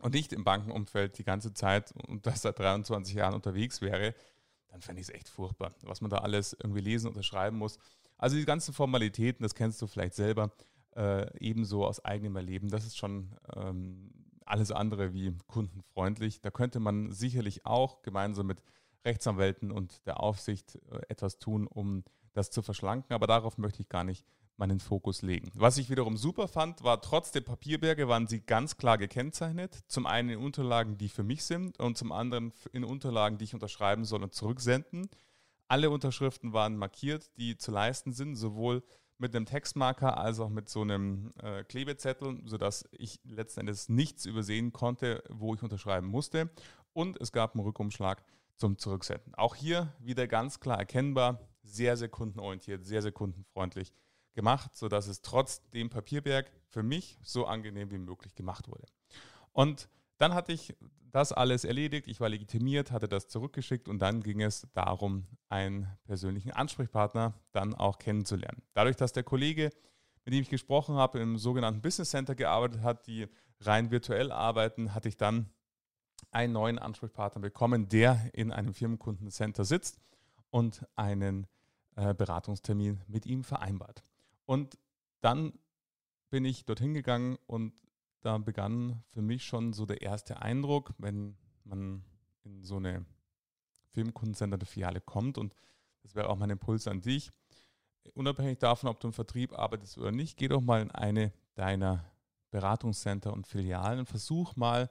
und 0.00 0.14
nicht 0.14 0.32
im 0.32 0.44
Bankenumfeld 0.44 1.18
die 1.18 1.24
ganze 1.24 1.54
Zeit 1.54 1.92
und 2.08 2.26
das 2.26 2.42
seit 2.42 2.58
23 2.58 3.14
Jahren 3.14 3.34
unterwegs 3.34 3.80
wäre, 3.80 4.14
dann 4.68 4.80
fände 4.80 5.00
ich 5.00 5.08
es 5.08 5.14
echt 5.14 5.28
furchtbar, 5.28 5.72
was 5.82 6.00
man 6.00 6.10
da 6.10 6.18
alles 6.18 6.52
irgendwie 6.52 6.80
lesen, 6.80 7.06
und 7.06 7.12
unterschreiben 7.12 7.58
muss. 7.58 7.78
Also 8.18 8.36
die 8.36 8.44
ganzen 8.44 8.74
Formalitäten, 8.74 9.42
das 9.42 9.54
kennst 9.54 9.80
du 9.80 9.86
vielleicht 9.86 10.14
selber, 10.14 10.50
äh, 10.96 11.26
ebenso 11.38 11.86
aus 11.86 12.04
eigenem 12.04 12.36
Erleben, 12.36 12.68
das 12.68 12.84
ist 12.84 12.96
schon 12.96 13.36
ähm, 13.54 14.10
alles 14.44 14.70
andere 14.70 15.12
wie 15.12 15.36
kundenfreundlich. 15.46 16.40
Da 16.40 16.50
könnte 16.50 16.80
man 16.80 17.12
sicherlich 17.12 17.66
auch 17.66 18.02
gemeinsam 18.02 18.46
mit 18.46 18.62
Rechtsanwälten 19.04 19.70
und 19.70 20.06
der 20.06 20.20
Aufsicht 20.20 20.76
äh, 20.90 21.00
etwas 21.08 21.38
tun, 21.38 21.66
um 21.66 22.04
das 22.32 22.50
zu 22.50 22.62
verschlanken. 22.62 23.14
Aber 23.14 23.26
darauf 23.26 23.58
möchte 23.58 23.82
ich 23.82 23.88
gar 23.88 24.04
nicht 24.04 24.24
meinen 24.56 24.80
Fokus 24.80 25.22
legen. 25.22 25.50
Was 25.54 25.78
ich 25.78 25.90
wiederum 25.90 26.16
super 26.16 26.48
fand, 26.48 26.84
war 26.84 27.00
trotz 27.00 27.32
der 27.32 27.40
Papierberge 27.40 28.08
waren 28.08 28.26
sie 28.26 28.40
ganz 28.40 28.76
klar 28.76 28.98
gekennzeichnet. 28.98 29.80
Zum 29.88 30.06
einen 30.06 30.30
in 30.30 30.38
Unterlagen, 30.38 30.96
die 30.96 31.08
für 31.08 31.22
mich 31.24 31.44
sind 31.44 31.78
und 31.80 31.98
zum 31.98 32.12
anderen 32.12 32.52
in 32.72 32.84
Unterlagen, 32.84 33.38
die 33.38 33.44
ich 33.44 33.54
unterschreiben 33.54 34.04
soll 34.04 34.22
und 34.22 34.34
zurücksenden. 34.34 35.08
Alle 35.68 35.90
Unterschriften 35.90 36.52
waren 36.52 36.76
markiert, 36.76 37.30
die 37.36 37.56
zu 37.56 37.72
leisten 37.72 38.12
sind, 38.12 38.36
sowohl 38.36 38.82
mit 39.18 39.34
einem 39.34 39.46
Textmarker 39.46 40.18
als 40.18 40.40
auch 40.40 40.50
mit 40.50 40.68
so 40.68 40.82
einem 40.82 41.32
äh, 41.42 41.64
Klebezettel, 41.64 42.42
sodass 42.44 42.88
ich 42.92 43.20
letzten 43.24 43.60
Endes 43.60 43.88
nichts 43.88 44.26
übersehen 44.26 44.72
konnte, 44.72 45.22
wo 45.30 45.54
ich 45.54 45.62
unterschreiben 45.62 46.08
musste. 46.08 46.50
Und 46.92 47.20
es 47.20 47.32
gab 47.32 47.54
einen 47.54 47.64
Rückumschlag 47.64 48.24
zum 48.56 48.78
Zurücksenden. 48.78 49.34
Auch 49.34 49.54
hier 49.54 49.92
wieder 49.98 50.26
ganz 50.26 50.60
klar 50.60 50.78
erkennbar, 50.78 51.40
sehr, 51.62 51.96
sehr 51.96 52.08
kundenorientiert, 52.08 52.84
sehr, 52.84 53.02
sehr 53.02 53.12
kundenfreundlich 53.12 53.92
gemacht, 54.34 54.76
sodass 54.76 55.06
es 55.06 55.22
trotz 55.22 55.68
dem 55.70 55.90
Papierberg 55.90 56.50
für 56.68 56.82
mich 56.82 57.18
so 57.22 57.46
angenehm 57.46 57.90
wie 57.90 57.98
möglich 57.98 58.34
gemacht 58.34 58.68
wurde. 58.68 58.84
Und 59.52 59.88
dann 60.18 60.34
hatte 60.34 60.52
ich 60.52 60.74
das 61.14 61.32
alles 61.32 61.64
erledigt, 61.64 62.08
ich 62.08 62.20
war 62.20 62.28
legitimiert, 62.28 62.90
hatte 62.90 63.08
das 63.08 63.28
zurückgeschickt 63.28 63.88
und 63.88 64.00
dann 64.00 64.20
ging 64.20 64.40
es 64.40 64.66
darum, 64.74 65.26
einen 65.48 65.86
persönlichen 66.04 66.50
Ansprechpartner 66.50 67.34
dann 67.52 67.72
auch 67.72 67.98
kennenzulernen. 67.98 68.62
Dadurch, 68.72 68.96
dass 68.96 69.12
der 69.12 69.22
Kollege, 69.22 69.70
mit 70.24 70.34
dem 70.34 70.42
ich 70.42 70.48
gesprochen 70.48 70.96
habe, 70.96 71.20
im 71.20 71.38
sogenannten 71.38 71.82
Business 71.82 72.10
Center 72.10 72.34
gearbeitet 72.34 72.82
hat, 72.82 73.06
die 73.06 73.28
rein 73.60 73.92
virtuell 73.92 74.32
arbeiten, 74.32 74.92
hatte 74.92 75.08
ich 75.08 75.16
dann 75.16 75.50
einen 76.32 76.52
neuen 76.52 76.80
Ansprechpartner 76.80 77.40
bekommen, 77.40 77.88
der 77.88 78.30
in 78.32 78.50
einem 78.50 78.74
Firmenkundencenter 78.74 79.64
sitzt 79.64 80.00
und 80.50 80.84
einen 80.96 81.46
äh, 81.94 82.12
Beratungstermin 82.12 83.02
mit 83.06 83.24
ihm 83.24 83.44
vereinbart. 83.44 84.02
Und 84.46 84.78
dann 85.20 85.52
bin 86.30 86.44
ich 86.44 86.64
dorthin 86.64 86.94
gegangen 86.94 87.38
und 87.46 87.72
da 88.20 88.38
begann 88.38 89.02
für 89.10 89.22
mich 89.22 89.44
schon 89.44 89.72
so 89.72 89.86
der 89.86 90.02
erste 90.02 90.42
Eindruck, 90.42 90.94
wenn 90.98 91.36
man 91.64 92.04
in 92.42 92.62
so 92.64 92.76
eine 92.76 93.04
Firmenkundencenter 93.92 94.64
Filiale 94.66 95.00
kommt 95.00 95.38
und 95.38 95.54
das 96.02 96.14
wäre 96.14 96.28
auch 96.28 96.36
mein 96.36 96.50
Impuls 96.50 96.86
an 96.88 97.00
dich. 97.00 97.30
Unabhängig 98.14 98.58
davon, 98.58 98.88
ob 98.90 99.00
du 99.00 99.08
im 99.08 99.12
Vertrieb 99.12 99.58
arbeitest 99.58 99.96
oder 99.96 100.12
nicht, 100.12 100.36
geh 100.36 100.48
doch 100.48 100.60
mal 100.60 100.82
in 100.82 100.90
eine 100.90 101.32
deiner 101.54 102.04
Beratungscenter 102.50 103.32
und 103.32 103.46
Filialen 103.46 104.00
und 104.00 104.06
versuch 104.06 104.56
mal, 104.56 104.90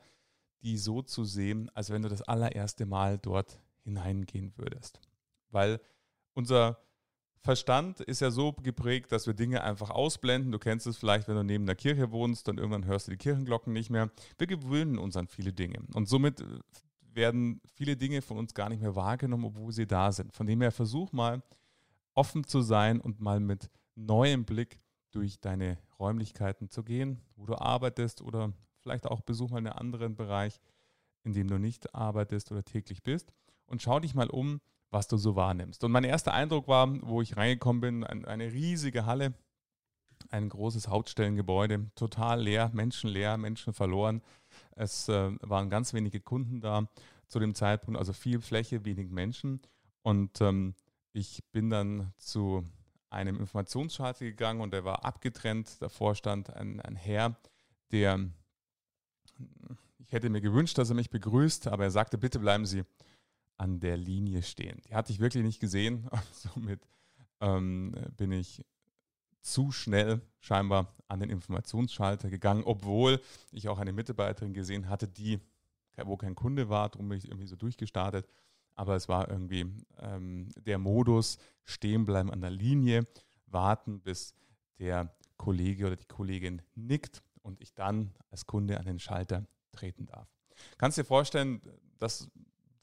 die 0.64 0.78
so 0.78 1.02
zu 1.02 1.26
sehen, 1.26 1.70
als 1.76 1.90
wenn 1.90 2.02
du 2.02 2.10
das 2.10 2.22
allererste 2.22 2.86
Mal 2.86 3.18
dort 3.18 3.60
hineingehen 3.84 4.58
würdest. 4.58 5.00
Weil 5.50 5.80
unser 6.34 6.80
Verstand 7.44 8.00
ist 8.00 8.22
ja 8.22 8.32
so 8.32 8.54
geprägt, 8.54 9.12
dass 9.12 9.28
wir 9.28 9.34
Dinge 9.34 9.64
einfach 9.64 9.90
ausblenden. 9.90 10.54
Du 10.54 10.60
kennst 10.60 10.88
es 10.88 10.98
vielleicht, 10.98 11.28
wenn 11.28 11.36
du 11.36 11.44
neben 11.44 11.66
der 11.66 11.76
Kirche 11.76 12.12
wohnst, 12.12 12.48
dann 12.48 12.58
irgendwann 12.58 12.86
hörst 12.86 13.08
du 13.08 13.12
die 13.12 13.18
Kirchenglocken 13.18 13.74
nicht 13.74 13.90
mehr. 13.90 14.10
Wir 14.38 14.48
gewöhnen 14.48 14.98
uns 14.98 15.18
an 15.18 15.28
viele 15.28 15.52
Dinge. 15.52 15.80
Und 15.94 16.08
somit 16.08 16.40
äh, 16.40 16.46
werden 17.02 17.60
viele 17.76 17.98
Dinge 17.98 18.22
von 18.22 18.38
uns 18.38 18.54
gar 18.54 18.70
nicht 18.70 18.82
mehr 18.82 18.96
wahrgenommen, 18.96 19.44
obwohl 19.44 19.74
sie 19.74 19.86
da 19.86 20.14
sind. 20.14 20.34
Von 20.34 20.48
dem 20.48 20.62
her 20.62 20.72
versuch 20.72 21.12
mal 21.12 21.44
offen 22.14 22.46
zu 22.46 22.62
sein 22.62 23.02
und 23.02 23.20
mal 23.20 23.42
mit 23.42 23.70
neuem 23.96 24.46
Blick 24.46 24.80
durch 25.12 25.42
deine 25.42 25.78
Räumlichkeiten 26.00 26.70
zu 26.70 26.84
gehen, 26.84 27.22
wo 27.36 27.46
du 27.46 27.56
arbeitest 27.56 28.22
oder 28.22 28.54
vielleicht 28.80 29.06
auch 29.06 29.20
besuch 29.20 29.50
mal 29.50 29.58
einen 29.58 29.68
anderen 29.68 30.16
Bereich, 30.16 30.62
in 31.24 31.34
dem 31.34 31.50
du 31.50 31.58
nicht 31.58 31.94
arbeitest 31.94 32.54
oder 32.54 32.64
täglich 32.64 33.04
bist 33.04 33.34
und 33.66 33.82
schau 33.82 34.00
dich 34.00 34.16
mal 34.16 34.30
um, 34.30 34.62
was 34.94 35.08
du 35.08 35.18
so 35.18 35.36
wahrnimmst. 35.36 35.84
Und 35.84 35.92
mein 35.92 36.04
erster 36.04 36.34
Eindruck 36.34 36.68
war, 36.68 36.88
wo 37.02 37.22
ich 37.22 37.36
reingekommen 37.36 37.82
bin, 37.82 38.04
ein, 38.04 38.26
eine 38.26 38.54
riesige 38.54 39.06
Halle, 39.06 39.34
ein 40.30 40.48
großes 40.48 40.88
Hauptstellengebäude, 40.88 41.90
total 41.96 42.42
leer, 42.42 42.70
menschenleer, 42.74 43.38
Menschen 43.38 43.74
verloren. 43.74 44.22
Es 44.76 45.10
äh, 45.10 45.32
waren 45.42 45.70
ganz 45.70 45.94
wenige 45.94 46.22
Kunden 46.22 46.62
da 46.62 46.88
zu 47.28 47.40
dem 47.40 47.56
Zeitpunkt, 47.56 48.00
also 48.00 48.14
viel 48.14 48.40
Fläche, 48.40 48.86
wenig 48.86 49.10
Menschen. 49.10 49.62
Und 50.04 50.40
ähm, 50.42 50.76
ich 51.12 51.44
bin 51.52 51.70
dann 51.70 52.14
zu 52.18 52.64
einem 53.10 53.40
Informationsschalter 53.40 54.26
gegangen 54.26 54.62
und 54.62 54.74
der 54.74 54.86
war 54.86 55.04
abgetrennt. 55.06 55.82
Davor 55.82 56.16
stand 56.16 56.52
ein, 56.52 56.80
ein 56.82 56.96
Herr, 56.96 57.36
der, 57.92 58.20
ich 59.98 60.12
hätte 60.12 60.30
mir 60.30 60.42
gewünscht, 60.42 60.78
dass 60.78 60.90
er 60.90 60.96
mich 60.96 61.10
begrüßt, 61.10 61.68
aber 61.68 61.84
er 61.84 61.92
sagte, 61.92 62.18
bitte 62.18 62.40
bleiben 62.40 62.66
Sie 62.66 62.84
an 63.58 63.80
der 63.80 63.98
Linie 63.98 64.42
stehen. 64.44 64.82
Die 64.88 64.96
hatte 64.96 65.12
ich 65.12 65.20
wirklich 65.20 65.44
nicht 65.44 65.60
gesehen 65.60 66.10
somit 66.32 66.88
ähm, 67.40 67.94
bin 68.18 68.32
ich 68.32 68.66
zu 69.42 69.72
schnell 69.72 70.22
scheinbar 70.40 70.96
an 71.08 71.20
den 71.20 71.30
Informationsschalter 71.30 72.30
gegangen, 72.30 72.64
obwohl 72.66 73.22
ich 73.52 73.68
auch 73.68 73.78
eine 73.78 73.92
Mitarbeiterin 73.92 74.54
gesehen 74.54 74.88
hatte, 74.90 75.08
die, 75.08 75.40
wo 76.06 76.18
kein 76.18 76.34
Kunde 76.34 76.70
war, 76.70 76.90
darum 76.90 77.10
bin 77.10 77.18
ich 77.18 77.28
irgendwie 77.28 77.48
so 77.48 77.56
durchgestartet. 77.56 78.28
Aber 78.76 78.96
es 78.96 79.08
war 79.08 79.30
irgendwie 79.30 79.66
ähm, 80.00 80.50
der 80.56 80.80
Modus, 80.80 81.38
stehen 81.64 82.06
bleiben 82.06 82.32
an 82.32 82.42
der 82.42 82.50
Linie, 82.50 83.06
warten, 83.46 84.02
bis 84.02 84.34
der 84.80 85.14
Kollege 85.38 85.88
oder 85.88 85.96
die 85.96 86.06
Kollegin 86.06 86.62
nickt 86.74 87.22
und 87.44 87.62
ich 87.62 87.74
dann 87.76 88.14
als 88.32 88.48
Kunde 88.48 88.80
an 88.80 88.86
den 88.86 89.00
Schalter 89.00 89.46
treten 89.72 90.06
darf. 90.06 90.28
Kannst 90.78 90.98
dir 90.98 91.04
vorstellen, 91.04 91.62
das 92.00 92.30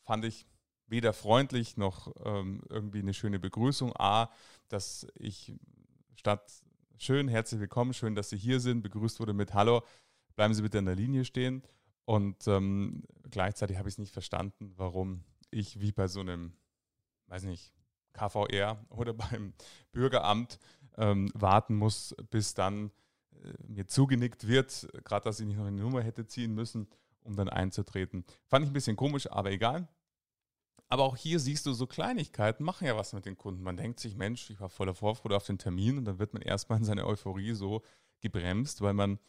fand 0.03 0.25
ich 0.25 0.47
weder 0.91 1.13
freundlich 1.13 1.77
noch 1.77 2.13
ähm, 2.25 2.63
irgendwie 2.69 2.99
eine 2.99 3.15
schöne 3.15 3.39
Begrüßung. 3.39 3.93
A, 3.97 4.29
dass 4.69 5.07
ich 5.15 5.55
statt 6.17 6.53
schön, 6.99 7.29
herzlich 7.29 7.61
willkommen, 7.61 7.95
schön, 7.95 8.15
dass 8.15 8.31
Sie 8.31 8.37
hier 8.37 8.61
sind, 8.61 8.83
begrüßt 8.83 9.21
wurde 9.21 9.33
mit 9.33 9.55
Hallo, 9.55 9.83
bleiben 10.35 10.53
Sie 10.53 10.63
bitte 10.63 10.79
in 10.79 10.87
der 10.87 10.97
Linie 10.97 11.25
stehen. 11.25 11.63
Und 12.05 12.49
ähm, 12.49 13.05
gleichzeitig 13.31 13.79
habe 13.79 13.89
ich 13.89 13.95
es 13.95 13.99
nicht 13.99 14.13
verstanden, 14.13 14.73
warum 14.77 15.23
ich 15.51 15.81
wie 15.81 15.93
bei 15.93 16.09
so 16.09 16.21
einem, 16.21 16.53
weiß 17.29 17.45
nicht, 17.45 17.73
KVR 18.13 18.85
oder 18.91 19.15
beim 19.15 19.55
Bürgeramt 19.93 20.59
ähm, 20.97 21.31
warten 21.35 21.77
muss, 21.77 22.17
bis 22.31 22.55
dann 22.55 22.91
äh, 23.33 23.53
mir 23.69 23.87
zugenickt 23.87 24.49
wird, 24.49 24.89
gerade 25.05 25.25
dass 25.25 25.39
ich 25.39 25.47
nicht 25.47 25.57
noch 25.57 25.67
eine 25.67 25.81
Nummer 25.81 26.03
hätte 26.03 26.27
ziehen 26.27 26.53
müssen, 26.53 26.89
um 27.23 27.37
dann 27.37 27.49
einzutreten. 27.49 28.25
Fand 28.49 28.65
ich 28.65 28.71
ein 28.71 28.75
bisschen 28.75 28.97
komisch, 28.97 29.31
aber 29.31 29.53
egal. 29.53 29.89
Aber 30.93 31.05
auch 31.05 31.17
hier 31.17 31.39
siehst 31.39 31.67
du, 31.67 31.73
so 31.73 31.87
Kleinigkeiten 31.87 32.65
machen 32.65 32.85
ja 32.85 32.97
was 32.97 33.13
mit 33.13 33.25
den 33.25 33.39
Kunden. 33.39 33.63
Man 33.63 33.77
denkt 33.77 34.01
sich, 34.01 34.17
Mensch, 34.17 34.51
ich 34.51 34.61
war 34.61 34.69
voller 34.69 34.95
Vorfreude 34.95 35.37
auf 35.37 35.47
den 35.47 35.57
Termin 35.57 35.99
und 35.99 36.05
dann 36.05 36.19
wird 36.19 36.35
man 36.35 36.43
erstmal 36.43 36.79
in 36.79 36.85
seiner 36.85 37.07
Euphorie 37.07 37.53
so 37.53 37.83
gebremst, 38.21 38.83
weil 38.83 38.93
man 38.93 39.21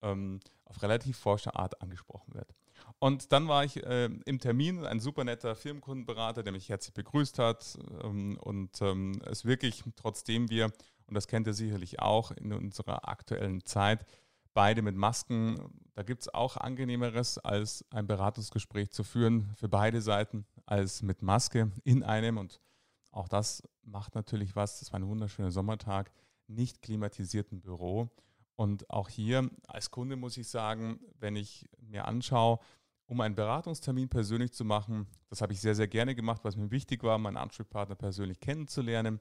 ähm, 0.00 0.38
auf 0.64 0.80
relativ 0.80 1.18
forsche 1.18 1.56
Art 1.56 1.82
angesprochen 1.82 2.34
wird. 2.34 2.54
Und 3.00 3.32
dann 3.32 3.48
war 3.48 3.64
ich 3.64 3.82
äh, 3.84 4.08
im 4.26 4.38
Termin, 4.38 4.86
ein 4.86 5.00
super 5.00 5.24
netter 5.24 5.56
Firmenkundenberater, 5.56 6.44
der 6.44 6.52
mich 6.52 6.68
herzlich 6.68 6.94
begrüßt 6.94 7.40
hat 7.40 7.76
ähm, 8.04 8.38
und 8.40 8.80
ähm, 8.80 9.20
es 9.26 9.44
wirklich, 9.44 9.82
trotzdem 9.96 10.48
wir, 10.50 10.66
und 11.06 11.14
das 11.14 11.26
kennt 11.26 11.48
ihr 11.48 11.54
sicherlich 11.54 11.98
auch 11.98 12.30
in 12.30 12.52
unserer 12.52 13.08
aktuellen 13.08 13.64
Zeit, 13.64 14.06
beide 14.54 14.82
mit 14.82 14.94
Masken. 14.94 15.82
Da 15.94 16.04
gibt 16.04 16.22
es 16.22 16.34
auch 16.34 16.56
angenehmeres, 16.56 17.38
als 17.38 17.84
ein 17.90 18.06
Beratungsgespräch 18.06 18.90
zu 18.90 19.02
führen 19.02 19.50
für 19.56 19.68
beide 19.68 20.00
Seiten 20.00 20.46
als 20.68 21.02
mit 21.02 21.22
Maske 21.22 21.72
in 21.84 22.02
einem. 22.02 22.38
Und 22.38 22.60
auch 23.10 23.28
das 23.28 23.62
macht 23.82 24.14
natürlich 24.14 24.54
was. 24.54 24.80
Das 24.80 24.92
war 24.92 25.00
ein 25.00 25.08
wunderschöner 25.08 25.50
Sommertag, 25.50 26.12
nicht 26.46 26.82
klimatisierten 26.82 27.60
Büro. 27.60 28.10
Und 28.54 28.90
auch 28.90 29.08
hier 29.08 29.50
als 29.66 29.90
Kunde 29.90 30.16
muss 30.16 30.36
ich 30.36 30.48
sagen, 30.48 31.00
wenn 31.18 31.36
ich 31.36 31.68
mir 31.78 32.06
anschaue, 32.06 32.58
um 33.06 33.20
einen 33.20 33.34
Beratungstermin 33.34 34.08
persönlich 34.08 34.52
zu 34.52 34.64
machen, 34.64 35.06
das 35.30 35.40
habe 35.40 35.52
ich 35.52 35.60
sehr, 35.60 35.74
sehr 35.74 35.88
gerne 35.88 36.14
gemacht, 36.14 36.44
was 36.44 36.56
mir 36.56 36.70
wichtig 36.70 37.02
war, 37.02 37.16
meinen 37.18 37.38
Ansprechpartner 37.38 37.94
persönlich 37.94 38.40
kennenzulernen, 38.40 39.20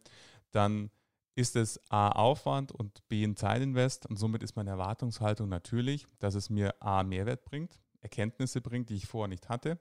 dann 0.51 0.91
ist 1.35 1.55
es 1.55 1.79
A 1.89 2.09
Aufwand 2.09 2.71
und 2.71 3.07
B 3.07 3.23
ein 3.23 3.37
Zeitinvest 3.37 4.07
und 4.07 4.17
somit 4.17 4.43
ist 4.43 4.55
meine 4.55 4.71
Erwartungshaltung 4.71 5.47
natürlich, 5.47 6.07
dass 6.19 6.35
es 6.35 6.49
mir 6.49 6.75
A 6.81 7.03
Mehrwert 7.03 7.45
bringt, 7.45 7.79
Erkenntnisse 8.01 8.59
bringt, 8.59 8.89
die 8.89 8.95
ich 8.95 9.07
vorher 9.07 9.29
nicht 9.29 9.47
hatte 9.47 9.79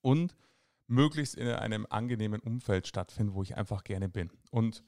und 0.00 0.34
möglichst 0.86 1.34
in 1.34 1.48
einem 1.48 1.86
angenehmen 1.88 2.40
Umfeld 2.40 2.86
stattfinden, 2.86 3.34
wo 3.34 3.42
ich 3.42 3.56
einfach 3.56 3.84
gerne 3.84 4.08
bin. 4.08 4.30
Und 4.50 4.84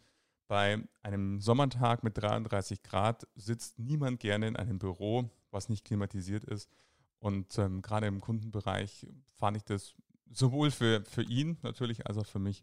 bei 0.46 0.82
einem 1.02 1.40
Sommertag 1.40 2.02
mit 2.02 2.16
33 2.16 2.82
Grad 2.82 3.26
sitzt 3.34 3.78
niemand 3.78 4.20
gerne 4.20 4.48
in 4.48 4.56
einem 4.56 4.78
Büro, 4.78 5.30
was 5.50 5.68
nicht 5.68 5.84
klimatisiert 5.84 6.44
ist. 6.44 6.70
Und 7.18 7.58
ähm, 7.58 7.82
gerade 7.82 8.06
im 8.06 8.20
Kundenbereich 8.20 9.06
fand 9.36 9.56
ich 9.56 9.64
das 9.64 9.94
sowohl 10.30 10.70
für, 10.70 11.04
für 11.04 11.22
ihn 11.22 11.58
natürlich 11.62 12.06
als 12.06 12.16
auch 12.16 12.26
für 12.26 12.38
mich 12.38 12.62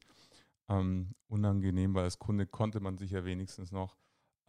ähm, 0.70 1.14
unangenehm, 1.28 1.94
weil 1.94 2.06
als 2.06 2.20
Kunde 2.20 2.48
konnte 2.48 2.80
man 2.80 2.98
sich 2.98 3.12
ja 3.12 3.26
wenigstens 3.26 3.72
noch 3.72 3.98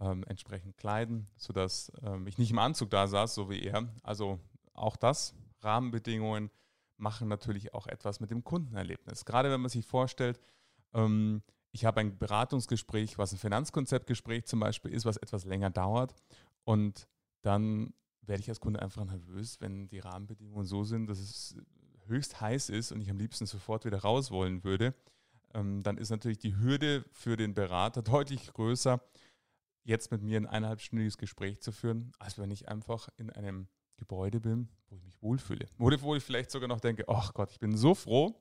ähm, 0.01 0.25
entsprechend 0.29 0.77
kleiden, 0.77 1.29
sodass 1.37 1.93
ähm, 2.03 2.27
ich 2.27 2.39
nicht 2.39 2.51
im 2.51 2.59
Anzug 2.59 2.91
da 2.91 3.07
saß, 3.07 3.35
so 3.35 3.51
wie 3.51 3.63
er. 3.63 3.89
Also 4.03 4.39
auch 4.73 4.97
das, 4.97 5.35
Rahmenbedingungen, 5.63 6.51
machen 6.97 7.29
natürlich 7.29 7.75
auch 7.75 7.87
etwas 7.87 8.21
mit 8.21 8.31
dem 8.31 8.45
Kundenerlebnis. 8.45 9.25
Gerade 9.25 9.51
wenn 9.51 9.61
man 9.61 9.71
sich 9.71 9.87
vorstellt, 9.87 10.41
ähm, 10.95 11.43
ich 11.73 11.85
habe 11.85 12.01
ein 12.01 12.19
Beratungsgespräch, 12.19 13.19
was 13.19 13.33
ein 13.33 13.39
Finanzkonzeptgespräch 13.39 14.47
zum 14.47 14.61
Beispiel 14.61 14.93
ist, 14.93 15.05
was 15.05 15.19
etwas 15.19 15.45
länger 15.45 15.71
dauert. 15.71 16.15
Und 16.65 17.07
dann 17.43 17.93
werde 18.23 18.41
ich 18.41 18.49
als 18.49 18.61
Kunde 18.61 18.81
einfach 18.81 19.05
nervös, 19.05 19.61
wenn 19.61 19.89
die 19.89 19.99
Rahmenbedingungen 19.99 20.67
so 20.67 20.85
sind, 20.85 21.07
dass 21.07 21.19
es 21.19 21.57
höchst 22.07 22.41
heiß 22.41 22.71
ist 22.71 22.93
und 22.93 23.01
ich 23.01 23.11
am 23.11 23.19
liebsten 23.19 23.47
sofort 23.47 23.85
wieder 23.85 23.99
raus 23.99 24.31
wollen 24.31 24.65
würde. 24.65 24.95
Ähm, 25.55 25.83
dann 25.83 25.99
ist 25.99 26.11
natürlich 26.11 26.39
die 26.39 26.57
Hürde 26.57 27.05
für 27.13 27.37
den 27.37 27.55
Berater 27.55 28.03
deutlich 28.03 28.53
größer, 28.53 29.01
jetzt 29.85 30.11
mit 30.11 30.23
mir 30.23 30.39
ein 30.39 30.47
eineinhalbstündiges 30.47 31.19
Gespräch 31.19 31.61
zu 31.61 31.73
führen, 31.73 32.13
als 32.19 32.39
wenn 32.39 32.51
ich 32.51 32.69
einfach 32.69 33.09
in 33.17 33.31
einem 33.31 33.69
Gebäude 33.97 34.41
bin, 34.41 34.69
wo 34.89 34.97
ich 34.97 35.05
mich 35.05 35.23
wohlfühle. 35.23 35.67
Oder 35.79 36.01
wo 36.01 36.15
ich 36.15 36.23
vielleicht 36.23 36.51
sogar 36.51 36.69
noch 36.69 36.81
denke, 36.81 37.05
ach 37.09 37.35
Gott, 37.35 37.51
ich 37.51 37.61
bin 37.61 37.77
so 37.77 37.95
froh, 37.95 38.35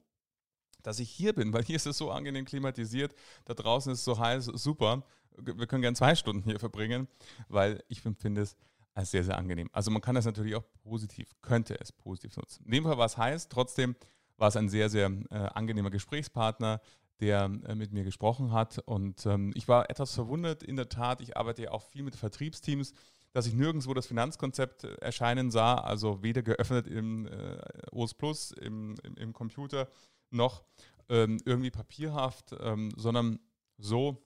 dass 0.83 0.99
ich 0.99 1.09
hier 1.09 1.33
bin, 1.33 1.53
weil 1.53 1.63
hier 1.63 1.75
ist 1.75 1.85
es 1.85 1.97
so 1.97 2.11
angenehm 2.11 2.45
klimatisiert, 2.45 3.15
da 3.45 3.53
draußen 3.53 3.91
ist 3.93 3.99
es 3.99 4.05
so 4.05 4.19
heiß, 4.19 4.45
super. 4.45 5.03
Wir 5.37 5.67
können 5.67 5.81
gerne 5.81 5.97
zwei 5.97 6.15
Stunden 6.15 6.43
hier 6.43 6.59
verbringen, 6.59 7.07
weil 7.49 7.83
ich 7.89 8.05
empfinde 8.05 8.41
es 8.41 8.55
als 8.93 9.11
sehr, 9.11 9.23
sehr 9.23 9.37
angenehm. 9.37 9.69
Also 9.73 9.91
man 9.91 10.01
kann 10.01 10.15
das 10.15 10.25
natürlich 10.25 10.55
auch 10.55 10.63
positiv, 10.83 11.29
könnte 11.41 11.77
es 11.79 11.91
positiv 11.91 12.37
nutzen. 12.37 12.63
In 12.65 12.71
dem 12.71 12.83
Fall 12.85 12.97
war 12.97 13.05
es 13.05 13.17
heiß, 13.17 13.49
trotzdem 13.49 13.95
war 14.37 14.47
es 14.47 14.55
ein 14.55 14.69
sehr, 14.69 14.89
sehr 14.89 15.11
äh, 15.29 15.35
angenehmer 15.35 15.91
Gesprächspartner, 15.91 16.81
der 17.19 17.45
äh, 17.65 17.75
mit 17.75 17.91
mir 17.91 18.03
gesprochen 18.03 18.51
hat. 18.51 18.79
Und 18.85 19.25
ähm, 19.25 19.51
ich 19.55 19.67
war 19.67 19.89
etwas 19.89 20.13
verwundert, 20.13 20.63
in 20.63 20.77
der 20.77 20.89
Tat, 20.89 21.21
ich 21.21 21.37
arbeite 21.37 21.63
ja 21.63 21.71
auch 21.71 21.83
viel 21.83 22.03
mit 22.03 22.15
Vertriebsteams, 22.15 22.93
dass 23.35 23.47
ich 23.47 23.53
nirgendwo 23.53 23.93
das 23.93 24.07
Finanzkonzept 24.07 24.85
äh, 24.85 24.93
erscheinen 25.01 25.51
sah, 25.51 25.75
also 25.75 26.23
weder 26.23 26.41
geöffnet 26.41 26.87
im 26.87 27.27
äh, 27.27 27.57
OS 27.91 28.13
Plus, 28.13 28.51
im, 28.51 28.95
im, 29.03 29.17
im 29.17 29.33
Computer, 29.33 29.89
noch 30.29 30.63
ähm, 31.09 31.37
irgendwie 31.43 31.69
papierhaft, 31.69 32.55
ähm, 32.61 32.93
sondern 32.95 33.39
so, 33.77 34.25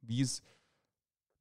wie 0.00 0.20
es 0.20 0.44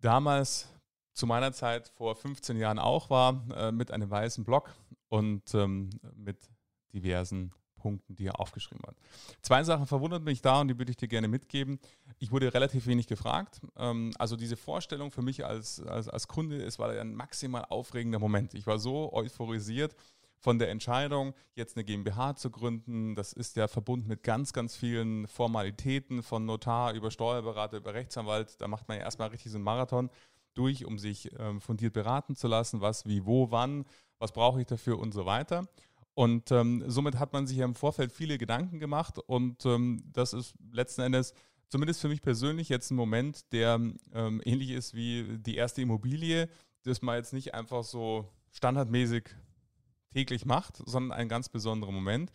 damals 0.01 0.67
zu 1.13 1.27
meiner 1.27 1.53
Zeit 1.53 1.89
vor 1.89 2.15
15 2.15 2.57
Jahren 2.57 2.79
auch 2.79 3.11
war, 3.11 3.45
äh, 3.55 3.71
mit 3.71 3.91
einem 3.91 4.09
weißen 4.09 4.43
Block 4.43 4.73
und 5.09 5.53
ähm, 5.53 5.91
mit 6.15 6.49
diversen 6.91 7.53
Punkten, 7.83 8.15
die 8.15 8.27
er 8.27 8.39
aufgeschrieben 8.39 8.83
hat. 8.87 8.95
Zwei 9.41 9.63
Sachen 9.63 9.85
verwundert 9.85 10.23
mich 10.23 10.41
da 10.41 10.61
und 10.61 10.69
die 10.69 10.79
würde 10.79 10.91
ich 10.91 10.97
dir 10.97 11.09
gerne 11.09 11.27
mitgeben. 11.27 11.79
Ich 12.19 12.31
wurde 12.31 12.53
relativ 12.53 12.87
wenig 12.87 13.07
gefragt. 13.07 13.59
Ähm, 13.77 14.13
also 14.17 14.37
diese 14.37 14.55
Vorstellung 14.55 15.11
für 15.11 15.21
mich 15.21 15.45
als, 15.45 15.81
als, 15.81 16.07
als 16.07 16.29
Kunde, 16.29 16.63
es 16.63 16.79
war 16.79 16.89
ein 16.89 17.13
maximal 17.13 17.65
aufregender 17.65 18.19
Moment. 18.19 18.53
Ich 18.53 18.65
war 18.65 18.79
so 18.79 19.11
euphorisiert 19.11 19.95
von 20.39 20.59
der 20.59 20.69
Entscheidung, 20.69 21.33
jetzt 21.55 21.75
eine 21.75 21.83
GmbH 21.83 22.35
zu 22.35 22.49
gründen. 22.49 23.15
Das 23.15 23.33
ist 23.33 23.57
ja 23.57 23.67
verbunden 23.67 24.07
mit 24.07 24.23
ganz, 24.23 24.53
ganz 24.53 24.75
vielen 24.75 25.27
Formalitäten 25.27 26.23
von 26.23 26.45
Notar 26.45 26.93
über 26.93 27.11
Steuerberater, 27.11 27.77
über 27.77 27.93
Rechtsanwalt. 27.93 28.59
Da 28.59 28.67
macht 28.67 28.87
man 28.87 28.97
ja 28.97 29.03
erstmal 29.03 29.29
richtig 29.29 29.51
so 29.51 29.57
einen 29.57 29.65
Marathon 29.65 30.09
durch, 30.53 30.85
um 30.85 30.97
sich 30.99 31.29
ähm, 31.39 31.61
fundiert 31.61 31.93
beraten 31.93 32.35
zu 32.35 32.47
lassen, 32.47 32.81
was, 32.81 33.05
wie, 33.05 33.25
wo, 33.25 33.51
wann, 33.51 33.85
was 34.19 34.31
brauche 34.31 34.61
ich 34.61 34.67
dafür 34.67 34.99
und 34.99 35.13
so 35.13 35.25
weiter. 35.25 35.67
Und 36.15 36.51
ähm, 36.51 36.83
somit 36.87 37.17
hat 37.17 37.33
man 37.33 37.47
sich 37.47 37.57
ja 37.57 37.65
im 37.65 37.75
Vorfeld 37.75 38.11
viele 38.11 38.37
Gedanken 38.37 38.79
gemacht 38.79 39.17
und 39.19 39.65
ähm, 39.65 40.03
das 40.11 40.33
ist 40.33 40.53
letzten 40.71 41.01
Endes 41.01 41.33
zumindest 41.73 42.01
für 42.01 42.07
mich 42.07 42.21
persönlich 42.21 42.69
jetzt 42.69 42.91
ein 42.91 42.95
Moment, 42.95 43.51
der 43.51 43.81
ähm, 44.13 44.41
ähnlich 44.45 44.69
ist 44.69 44.93
wie 44.93 45.39
die 45.39 45.55
erste 45.55 45.81
Immobilie, 45.81 46.47
das 46.83 47.01
man 47.01 47.15
jetzt 47.15 47.33
nicht 47.33 47.55
einfach 47.55 47.83
so 47.83 48.29
standardmäßig 48.51 49.23
täglich 50.13 50.45
macht, 50.45 50.77
sondern 50.85 51.17
ein 51.17 51.29
ganz 51.29 51.49
besonderer 51.49 51.91
Moment. 51.91 52.31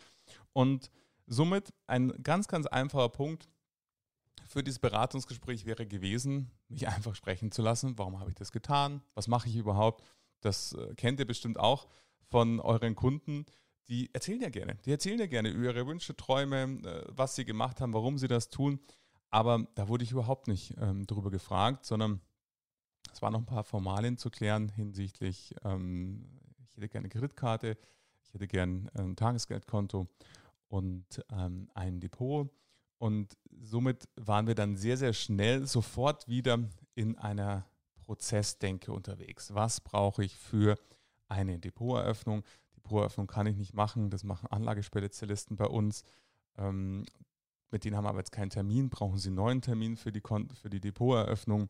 Und 0.53 0.91
somit 1.29 1.73
ein 1.87 2.13
ganz, 2.21 2.49
ganz 2.49 2.67
einfacher 2.67 3.11
Punkt 3.11 3.49
für 4.49 4.65
dieses 4.65 4.81
Beratungsgespräch 4.81 5.67
wäre 5.67 5.87
gewesen, 5.87 6.51
mich 6.69 6.89
einfach 6.89 7.15
sprechen 7.15 7.53
zu 7.53 7.63
lassen. 7.63 7.97
Warum 7.97 8.19
habe 8.19 8.31
ich 8.31 8.37
das 8.37 8.51
getan? 8.51 9.03
Was 9.15 9.29
mache 9.29 9.49
ich 9.49 9.55
überhaupt? 9.55 10.03
Das 10.41 10.73
äh, 10.73 10.95
kennt 10.97 11.21
ihr 11.21 11.27
bestimmt 11.27 11.61
auch 11.61 11.87
von 12.29 12.59
euren 12.59 12.97
Kunden 12.97 13.47
die 13.89 14.13
erzählen 14.13 14.41
ja 14.41 14.51
gerne. 14.51 14.77
Die 14.85 14.91
erzählen 14.91 15.19
ja 15.19 15.27
gerne 15.27 15.49
über 15.49 15.67
ihre 15.67 15.87
Wünsche, 15.87 16.17
Träume, 16.17 16.63
äh, 16.85 17.05
was 17.09 17.35
sie 17.35 17.45
gemacht 17.45 17.81
haben, 17.81 17.93
warum 17.93 18.19
sie 18.19 18.29
das 18.29 18.51
tun. 18.51 18.81
Aber 19.31 19.67
da 19.75 19.89
wurde 19.89 20.05
ich 20.05 20.13
überhaupt 20.13 20.49
nicht 20.49 20.75
ähm, 20.79 21.07
darüber 21.07 21.31
gefragt, 21.31 21.85
sondern 21.85 22.21
es 23.13 23.23
waren 23.23 23.33
noch 23.33 23.41
ein 23.41 23.47
paar 23.47 23.65
Formalien 23.65 24.17
zu 24.17 24.31
klären 24.31 24.69
hinsichtlich, 24.71 25.55
ähm, 25.65 26.39
ich 26.65 26.77
hätte 26.77 26.89
gerne 26.89 27.07
eine 27.07 27.09
Kreditkarte, 27.09 27.77
ich 28.23 28.35
hätte 28.35 28.47
gerne 28.47 28.91
ein 28.95 29.17
Tagesgeldkonto 29.17 30.09
und 30.69 31.25
ähm, 31.31 31.69
ein 31.75 32.01
Depot. 32.01 32.51
Und 32.99 33.37
somit 33.61 34.09
waren 34.17 34.47
wir 34.47 34.55
dann 34.55 34.77
sehr, 34.77 34.97
sehr 34.97 35.13
schnell 35.13 35.67
sofort 35.67 36.29
wieder 36.29 36.59
in 36.95 37.17
einer 37.17 37.65
Prozessdenke 37.97 38.93
unterwegs. 38.93 39.55
Was 39.55 39.81
brauche 39.81 40.25
ich 40.25 40.37
für 40.37 40.79
eine 41.29 41.59
Depoteröffnung? 41.59 42.45
Depoteröffnung 42.79 43.27
kann 43.27 43.47
ich 43.47 43.57
nicht 43.57 43.75
machen. 43.75 44.11
Das 44.11 44.25
machen 44.25 44.47
Anlagespezialisten 44.49 45.57
bei 45.57 45.67
uns. 45.67 46.05
Ähm, 46.57 47.05
mit 47.71 47.85
denen 47.85 47.97
haben 47.97 48.05
wir 48.05 48.11
aber 48.11 48.19
jetzt 48.19 48.33
keinen 48.33 48.51
Termin. 48.51 48.89
Brauchen 48.89 49.19
Sie 49.19 49.29
einen 49.29 49.37
neuen 49.37 49.61
Termin 49.61 49.97
für 49.97 50.13
die, 50.13 50.21
Kon 50.21 50.49
für 50.51 50.71
die 50.71 50.81
Depoteröffnung? 50.81 51.69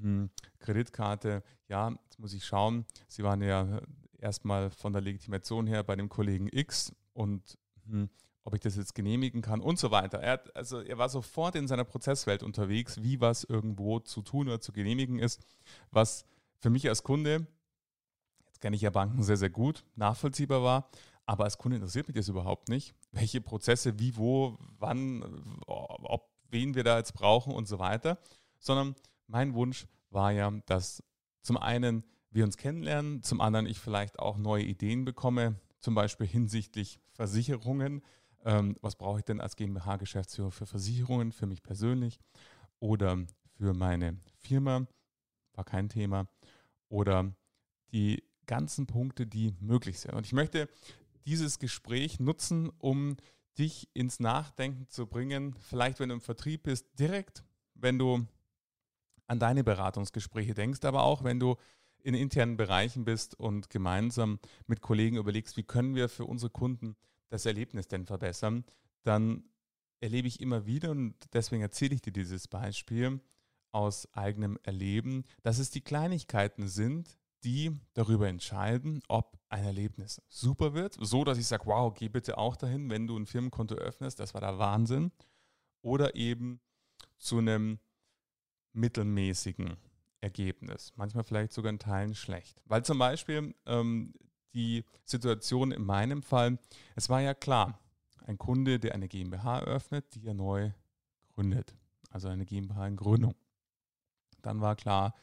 Hm, 0.00 0.30
Kreditkarte, 0.58 1.42
ja, 1.68 1.90
jetzt 2.04 2.18
muss 2.18 2.34
ich 2.34 2.44
schauen. 2.44 2.84
Sie 3.08 3.22
waren 3.22 3.42
ja 3.42 3.80
erstmal 4.18 4.70
von 4.70 4.92
der 4.92 5.02
Legitimation 5.02 5.66
her 5.66 5.82
bei 5.82 5.96
dem 5.96 6.08
Kollegen 6.08 6.48
X 6.52 6.92
und 7.12 7.58
hm, 7.86 8.10
ob 8.44 8.54
ich 8.54 8.60
das 8.60 8.76
jetzt 8.76 8.94
genehmigen 8.94 9.42
kann 9.42 9.60
und 9.60 9.78
so 9.78 9.90
weiter. 9.90 10.18
Er, 10.18 10.32
hat, 10.32 10.56
also 10.56 10.80
er 10.80 10.98
war 10.98 11.08
sofort 11.08 11.54
in 11.54 11.68
seiner 11.68 11.84
Prozesswelt 11.84 12.42
unterwegs, 12.42 13.02
wie 13.02 13.20
was 13.20 13.44
irgendwo 13.44 14.00
zu 14.00 14.22
tun 14.22 14.48
oder 14.48 14.60
zu 14.60 14.72
genehmigen 14.72 15.18
ist, 15.18 15.40
was 15.90 16.24
für 16.58 16.70
mich 16.70 16.88
als 16.88 17.02
Kunde 17.02 17.46
kenne 18.60 18.76
ich 18.76 18.82
ja 18.82 18.90
Banken 18.90 19.22
sehr, 19.22 19.36
sehr 19.36 19.50
gut, 19.50 19.84
nachvollziehbar 19.96 20.62
war. 20.62 20.90
Aber 21.26 21.44
als 21.44 21.58
Kunde 21.58 21.76
interessiert 21.76 22.08
mich 22.08 22.16
das 22.16 22.28
überhaupt 22.28 22.68
nicht, 22.68 22.94
welche 23.12 23.40
Prozesse, 23.40 23.98
wie, 23.98 24.16
wo, 24.16 24.58
wann, 24.78 25.22
ob, 25.66 26.28
wen 26.48 26.74
wir 26.74 26.82
da 26.82 26.98
jetzt 26.98 27.14
brauchen 27.14 27.54
und 27.54 27.68
so 27.68 27.78
weiter. 27.78 28.18
Sondern 28.58 28.96
mein 29.26 29.54
Wunsch 29.54 29.86
war 30.10 30.32
ja, 30.32 30.50
dass 30.66 31.02
zum 31.42 31.56
einen 31.56 32.04
wir 32.30 32.44
uns 32.44 32.56
kennenlernen, 32.56 33.22
zum 33.22 33.40
anderen 33.40 33.66
ich 33.66 33.78
vielleicht 33.78 34.18
auch 34.18 34.38
neue 34.38 34.64
Ideen 34.64 35.04
bekomme, 35.04 35.60
zum 35.78 35.94
Beispiel 35.94 36.26
hinsichtlich 36.26 37.00
Versicherungen. 37.12 38.02
Ähm, 38.44 38.76
was 38.80 38.96
brauche 38.96 39.18
ich 39.18 39.24
denn 39.24 39.40
als 39.40 39.56
GmbH-Geschäftsführer 39.56 40.50
für 40.50 40.66
Versicherungen, 40.66 41.32
für 41.32 41.46
mich 41.46 41.62
persönlich 41.62 42.20
oder 42.78 43.18
für 43.56 43.74
meine 43.74 44.18
Firma? 44.36 44.86
War 45.54 45.64
kein 45.64 45.88
Thema. 45.88 46.28
Oder 46.88 47.34
die 47.92 48.22
ganzen 48.50 48.88
Punkte, 48.88 49.28
die 49.28 49.54
möglich 49.60 50.00
sind. 50.00 50.12
Und 50.12 50.26
ich 50.26 50.32
möchte 50.32 50.68
dieses 51.24 51.60
Gespräch 51.60 52.18
nutzen, 52.18 52.68
um 52.78 53.16
dich 53.58 53.88
ins 53.94 54.18
Nachdenken 54.18 54.88
zu 54.88 55.06
bringen. 55.06 55.54
Vielleicht, 55.60 56.00
wenn 56.00 56.08
du 56.08 56.16
im 56.16 56.20
Vertrieb 56.20 56.64
bist, 56.64 56.86
direkt, 56.98 57.44
wenn 57.74 57.96
du 57.96 58.26
an 59.28 59.38
deine 59.38 59.62
Beratungsgespräche 59.62 60.54
denkst, 60.54 60.84
aber 60.84 61.04
auch 61.04 61.22
wenn 61.22 61.38
du 61.38 61.54
in 62.02 62.14
internen 62.14 62.56
Bereichen 62.56 63.04
bist 63.04 63.38
und 63.38 63.70
gemeinsam 63.70 64.40
mit 64.66 64.80
Kollegen 64.80 65.16
überlegst, 65.16 65.56
wie 65.56 65.62
können 65.62 65.94
wir 65.94 66.08
für 66.08 66.24
unsere 66.24 66.50
Kunden 66.50 66.96
das 67.28 67.46
Erlebnis 67.46 67.86
denn 67.86 68.04
verbessern, 68.04 68.64
dann 69.04 69.44
erlebe 70.00 70.26
ich 70.26 70.40
immer 70.40 70.66
wieder, 70.66 70.90
und 70.90 71.14
deswegen 71.34 71.62
erzähle 71.62 71.94
ich 71.94 72.02
dir 72.02 72.12
dieses 72.12 72.48
Beispiel 72.48 73.20
aus 73.70 74.12
eigenem 74.12 74.58
Erleben, 74.64 75.22
dass 75.44 75.60
es 75.60 75.70
die 75.70 75.82
Kleinigkeiten 75.82 76.66
sind, 76.66 77.19
die 77.44 77.78
darüber 77.94 78.28
entscheiden, 78.28 79.02
ob 79.08 79.38
ein 79.48 79.64
Erlebnis 79.64 80.22
super 80.28 80.74
wird, 80.74 80.96
so 81.00 81.24
dass 81.24 81.38
ich 81.38 81.46
sage, 81.46 81.66
wow, 81.66 81.92
geh 81.92 82.08
bitte 82.08 82.38
auch 82.38 82.56
dahin, 82.56 82.90
wenn 82.90 83.06
du 83.06 83.16
ein 83.16 83.26
Firmenkonto 83.26 83.74
öffnest, 83.74 84.20
das 84.20 84.34
war 84.34 84.40
der 84.40 84.58
Wahnsinn, 84.58 85.10
oder 85.82 86.14
eben 86.14 86.60
zu 87.18 87.38
einem 87.38 87.78
mittelmäßigen 88.72 89.76
Ergebnis, 90.20 90.92
manchmal 90.96 91.24
vielleicht 91.24 91.52
sogar 91.52 91.70
in 91.70 91.78
Teilen 91.78 92.14
schlecht. 92.14 92.60
Weil 92.66 92.84
zum 92.84 92.98
Beispiel 92.98 93.54
ähm, 93.66 94.12
die 94.54 94.84
Situation 95.04 95.72
in 95.72 95.84
meinem 95.84 96.22
Fall, 96.22 96.58
es 96.94 97.08
war 97.08 97.20
ja 97.20 97.34
klar, 97.34 97.80
ein 98.26 98.38
Kunde, 98.38 98.78
der 98.78 98.94
eine 98.94 99.08
GmbH 99.08 99.60
eröffnet, 99.60 100.14
die 100.14 100.26
er 100.26 100.34
neu 100.34 100.70
gründet, 101.34 101.74
also 102.10 102.28
eine 102.28 102.44
GmbH 102.44 102.86
in 102.86 102.96
Gründung. 102.96 103.34
Dann 104.42 104.60
war 104.60 104.76
klar, 104.76 105.14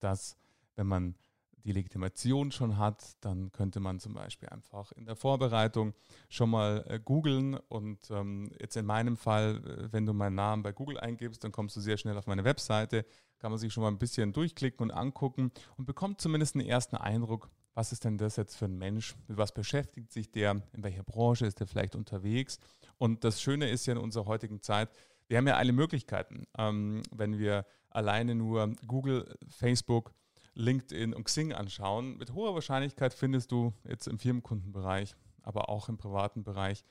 dass 0.00 0.36
wenn 0.74 0.86
man 0.86 1.14
die 1.64 1.72
Legitimation 1.72 2.52
schon 2.52 2.78
hat, 2.78 3.16
dann 3.20 3.50
könnte 3.52 3.80
man 3.80 3.98
zum 3.98 4.14
Beispiel 4.14 4.48
einfach 4.48 4.92
in 4.92 5.04
der 5.04 5.16
Vorbereitung 5.16 5.94
schon 6.28 6.50
mal 6.50 6.84
äh, 6.88 7.00
googeln. 7.00 7.54
Und 7.54 8.10
ähm, 8.10 8.50
jetzt 8.60 8.76
in 8.76 8.86
meinem 8.86 9.16
Fall, 9.16 9.62
äh, 9.64 9.92
wenn 9.92 10.06
du 10.06 10.12
meinen 10.12 10.36
Namen 10.36 10.62
bei 10.62 10.72
Google 10.72 10.98
eingibst, 10.98 11.42
dann 11.42 11.52
kommst 11.52 11.76
du 11.76 11.80
sehr 11.80 11.96
schnell 11.96 12.16
auf 12.16 12.26
meine 12.26 12.44
Webseite, 12.44 13.04
kann 13.38 13.50
man 13.50 13.58
sich 13.58 13.72
schon 13.72 13.82
mal 13.82 13.90
ein 13.90 13.98
bisschen 13.98 14.32
durchklicken 14.32 14.82
und 14.82 14.90
angucken 14.90 15.50
und 15.76 15.86
bekommt 15.86 16.20
zumindest 16.20 16.54
einen 16.54 16.66
ersten 16.66 16.96
Eindruck, 16.96 17.50
was 17.74 17.92
ist 17.92 18.04
denn 18.04 18.16
das 18.16 18.36
jetzt 18.36 18.56
für 18.56 18.64
ein 18.64 18.78
Mensch, 18.78 19.16
mit 19.28 19.36
was 19.36 19.52
beschäftigt 19.52 20.10
sich 20.10 20.30
der, 20.30 20.62
in 20.72 20.82
welcher 20.82 21.02
Branche 21.02 21.44
ist 21.44 21.60
der 21.60 21.66
vielleicht 21.66 21.94
unterwegs? 21.94 22.58
Und 22.96 23.22
das 23.22 23.42
Schöne 23.42 23.68
ist 23.68 23.84
ja 23.84 23.92
in 23.92 23.98
unserer 23.98 24.24
heutigen 24.26 24.62
Zeit, 24.62 24.88
Wir 25.28 25.38
haben 25.38 25.48
ja 25.48 25.56
alle 25.56 25.72
Möglichkeiten. 25.72 26.44
Ähm, 26.56 27.02
wenn 27.10 27.36
wir 27.38 27.66
alleine 27.90 28.34
nur 28.34 28.72
Google, 28.86 29.36
Facebook, 29.48 30.14
LinkedIn 30.56 31.14
und 31.14 31.24
Xing 31.24 31.52
anschauen, 31.52 32.16
mit 32.16 32.32
hoher 32.32 32.54
Wahrscheinlichkeit 32.54 33.14
findest 33.14 33.52
du 33.52 33.72
jetzt 33.84 34.08
im 34.08 34.18
Firmenkundenbereich, 34.18 35.14
aber 35.42 35.68
auch 35.68 35.88
im 35.88 35.98
privaten 35.98 36.42
Bereich 36.42 36.84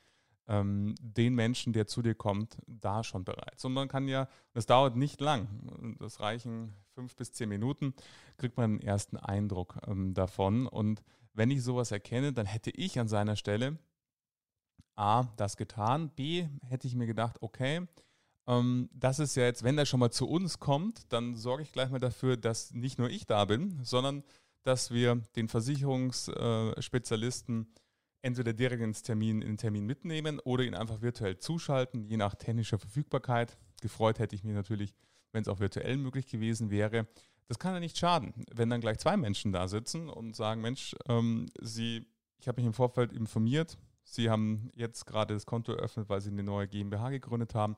ähm, 0.48 0.94
den 1.00 1.34
Menschen, 1.34 1.72
der 1.72 1.86
zu 1.86 2.00
dir 2.00 2.14
kommt, 2.14 2.58
da 2.66 3.02
schon 3.02 3.24
bereits. 3.24 3.64
Und 3.64 3.72
man 3.72 3.88
kann 3.88 4.08
ja, 4.08 4.28
das 4.52 4.66
dauert 4.66 4.96
nicht 4.96 5.20
lang, 5.20 5.96
das 5.98 6.20
reichen 6.20 6.72
fünf 6.94 7.16
bis 7.16 7.32
zehn 7.32 7.48
Minuten, 7.48 7.92
kriegt 8.38 8.56
man 8.56 8.70
einen 8.70 8.80
ersten 8.80 9.16
Eindruck 9.16 9.78
ähm, 9.86 10.14
davon. 10.14 10.66
Und 10.66 11.02
wenn 11.34 11.50
ich 11.50 11.62
sowas 11.62 11.90
erkenne, 11.90 12.32
dann 12.32 12.46
hätte 12.46 12.70
ich 12.70 12.98
an 12.98 13.08
seiner 13.08 13.36
Stelle 13.36 13.78
A, 14.94 15.24
das 15.36 15.56
getan, 15.56 16.10
B, 16.10 16.48
hätte 16.62 16.86
ich 16.86 16.94
mir 16.94 17.06
gedacht, 17.06 17.42
okay, 17.42 17.86
ähm, 18.46 18.88
das 18.92 19.18
ist 19.18 19.34
ja 19.36 19.44
jetzt, 19.44 19.64
wenn 19.64 19.76
der 19.76 19.86
schon 19.86 20.00
mal 20.00 20.10
zu 20.10 20.28
uns 20.28 20.58
kommt, 20.58 21.12
dann 21.12 21.36
sorge 21.36 21.62
ich 21.62 21.72
gleich 21.72 21.90
mal 21.90 21.98
dafür, 21.98 22.36
dass 22.36 22.72
nicht 22.72 22.98
nur 22.98 23.08
ich 23.10 23.26
da 23.26 23.44
bin, 23.44 23.78
sondern 23.82 24.22
dass 24.62 24.90
wir 24.90 25.16
den 25.36 25.48
Versicherungsspezialisten 25.48 27.68
entweder 28.22 28.52
direkt 28.52 28.82
ins 28.82 29.02
Termin, 29.02 29.40
in 29.40 29.52
den 29.52 29.56
Termin 29.56 29.86
mitnehmen 29.86 30.40
oder 30.40 30.64
ihn 30.64 30.74
einfach 30.74 31.00
virtuell 31.00 31.38
zuschalten, 31.38 32.04
je 32.04 32.16
nach 32.16 32.34
technischer 32.34 32.78
Verfügbarkeit. 32.78 33.56
Gefreut 33.80 34.18
hätte 34.18 34.34
ich 34.34 34.42
mich 34.42 34.54
natürlich, 34.54 34.94
wenn 35.32 35.42
es 35.42 35.48
auch 35.48 35.60
virtuell 35.60 35.96
möglich 35.96 36.26
gewesen 36.26 36.70
wäre. 36.70 37.06
Das 37.46 37.60
kann 37.60 37.74
ja 37.74 37.80
nicht 37.80 37.96
schaden, 37.96 38.34
wenn 38.52 38.68
dann 38.68 38.80
gleich 38.80 38.98
zwei 38.98 39.16
Menschen 39.16 39.52
da 39.52 39.68
sitzen 39.68 40.08
und 40.08 40.34
sagen, 40.34 40.60
Mensch, 40.60 40.96
ähm, 41.08 41.46
Sie, 41.60 42.04
ich 42.40 42.48
habe 42.48 42.60
mich 42.60 42.66
im 42.66 42.72
Vorfeld 42.72 43.12
informiert, 43.12 43.78
Sie 44.02 44.30
haben 44.30 44.70
jetzt 44.74 45.06
gerade 45.06 45.34
das 45.34 45.46
Konto 45.46 45.72
eröffnet, 45.72 46.08
weil 46.08 46.20
Sie 46.20 46.30
eine 46.30 46.42
neue 46.42 46.66
GmbH 46.66 47.10
gegründet 47.10 47.54
haben. 47.54 47.76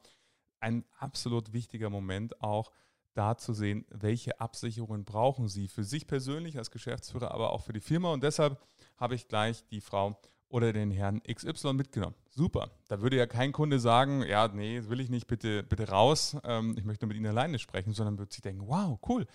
Ein 0.61 0.85
absolut 0.99 1.53
wichtiger 1.53 1.91
Moment 1.91 2.41
auch, 2.43 2.73
da 3.15 3.37
zu 3.37 3.53
sehen, 3.53 3.85
welche 3.91 4.41
Absicherungen 4.41 5.05
brauchen 5.05 5.49
Sie 5.49 5.67
für 5.67 5.83
sich 5.83 6.07
persönlich 6.07 6.57
als 6.57 6.71
Geschäftsführer, 6.71 7.33
aber 7.33 7.53
auch 7.53 7.63
für 7.63 7.73
die 7.73 7.81
Firma. 7.81 8.13
Und 8.13 8.23
deshalb 8.23 8.61
habe 8.97 9.17
ich 9.17 9.27
gleich 9.27 9.67
die 9.67 9.81
Frau 9.81 10.21
oder 10.49 10.73
den 10.73 10.91
Herrn 10.91 11.21
XY 11.23 11.75
mitgenommen. 11.75 12.15
Super. 12.31 12.71
Da 12.89 13.01
würde 13.01 13.17
ja 13.17 13.27
kein 13.27 13.53
Kunde 13.53 13.81
sagen, 13.81 14.23
ja, 14.23 14.49
nee, 14.49 14.83
will 14.87 15.01
ich 15.01 15.11
nicht, 15.11 15.27
bitte, 15.27 15.63
bitte 15.63 15.89
raus, 15.89 16.37
ähm, 16.45 16.77
ich 16.79 16.85
möchte 16.85 17.07
mit 17.07 17.17
Ihnen 17.17 17.27
alleine 17.27 17.59
sprechen, 17.59 17.93
sondern 17.93 18.19
würde 18.19 18.33
sich 18.33 18.41
denken, 18.41 18.67
wow, 18.69 18.99
cool. 19.09 19.27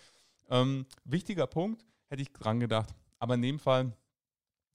Ähm, 0.50 0.86
wichtiger 1.04 1.48
Punkt, 1.48 1.86
hätte 2.08 2.22
ich 2.22 2.32
dran 2.32 2.60
gedacht. 2.60 2.96
Aber 3.20 3.36
in 3.36 3.42
dem 3.42 3.60
Fall 3.60 3.94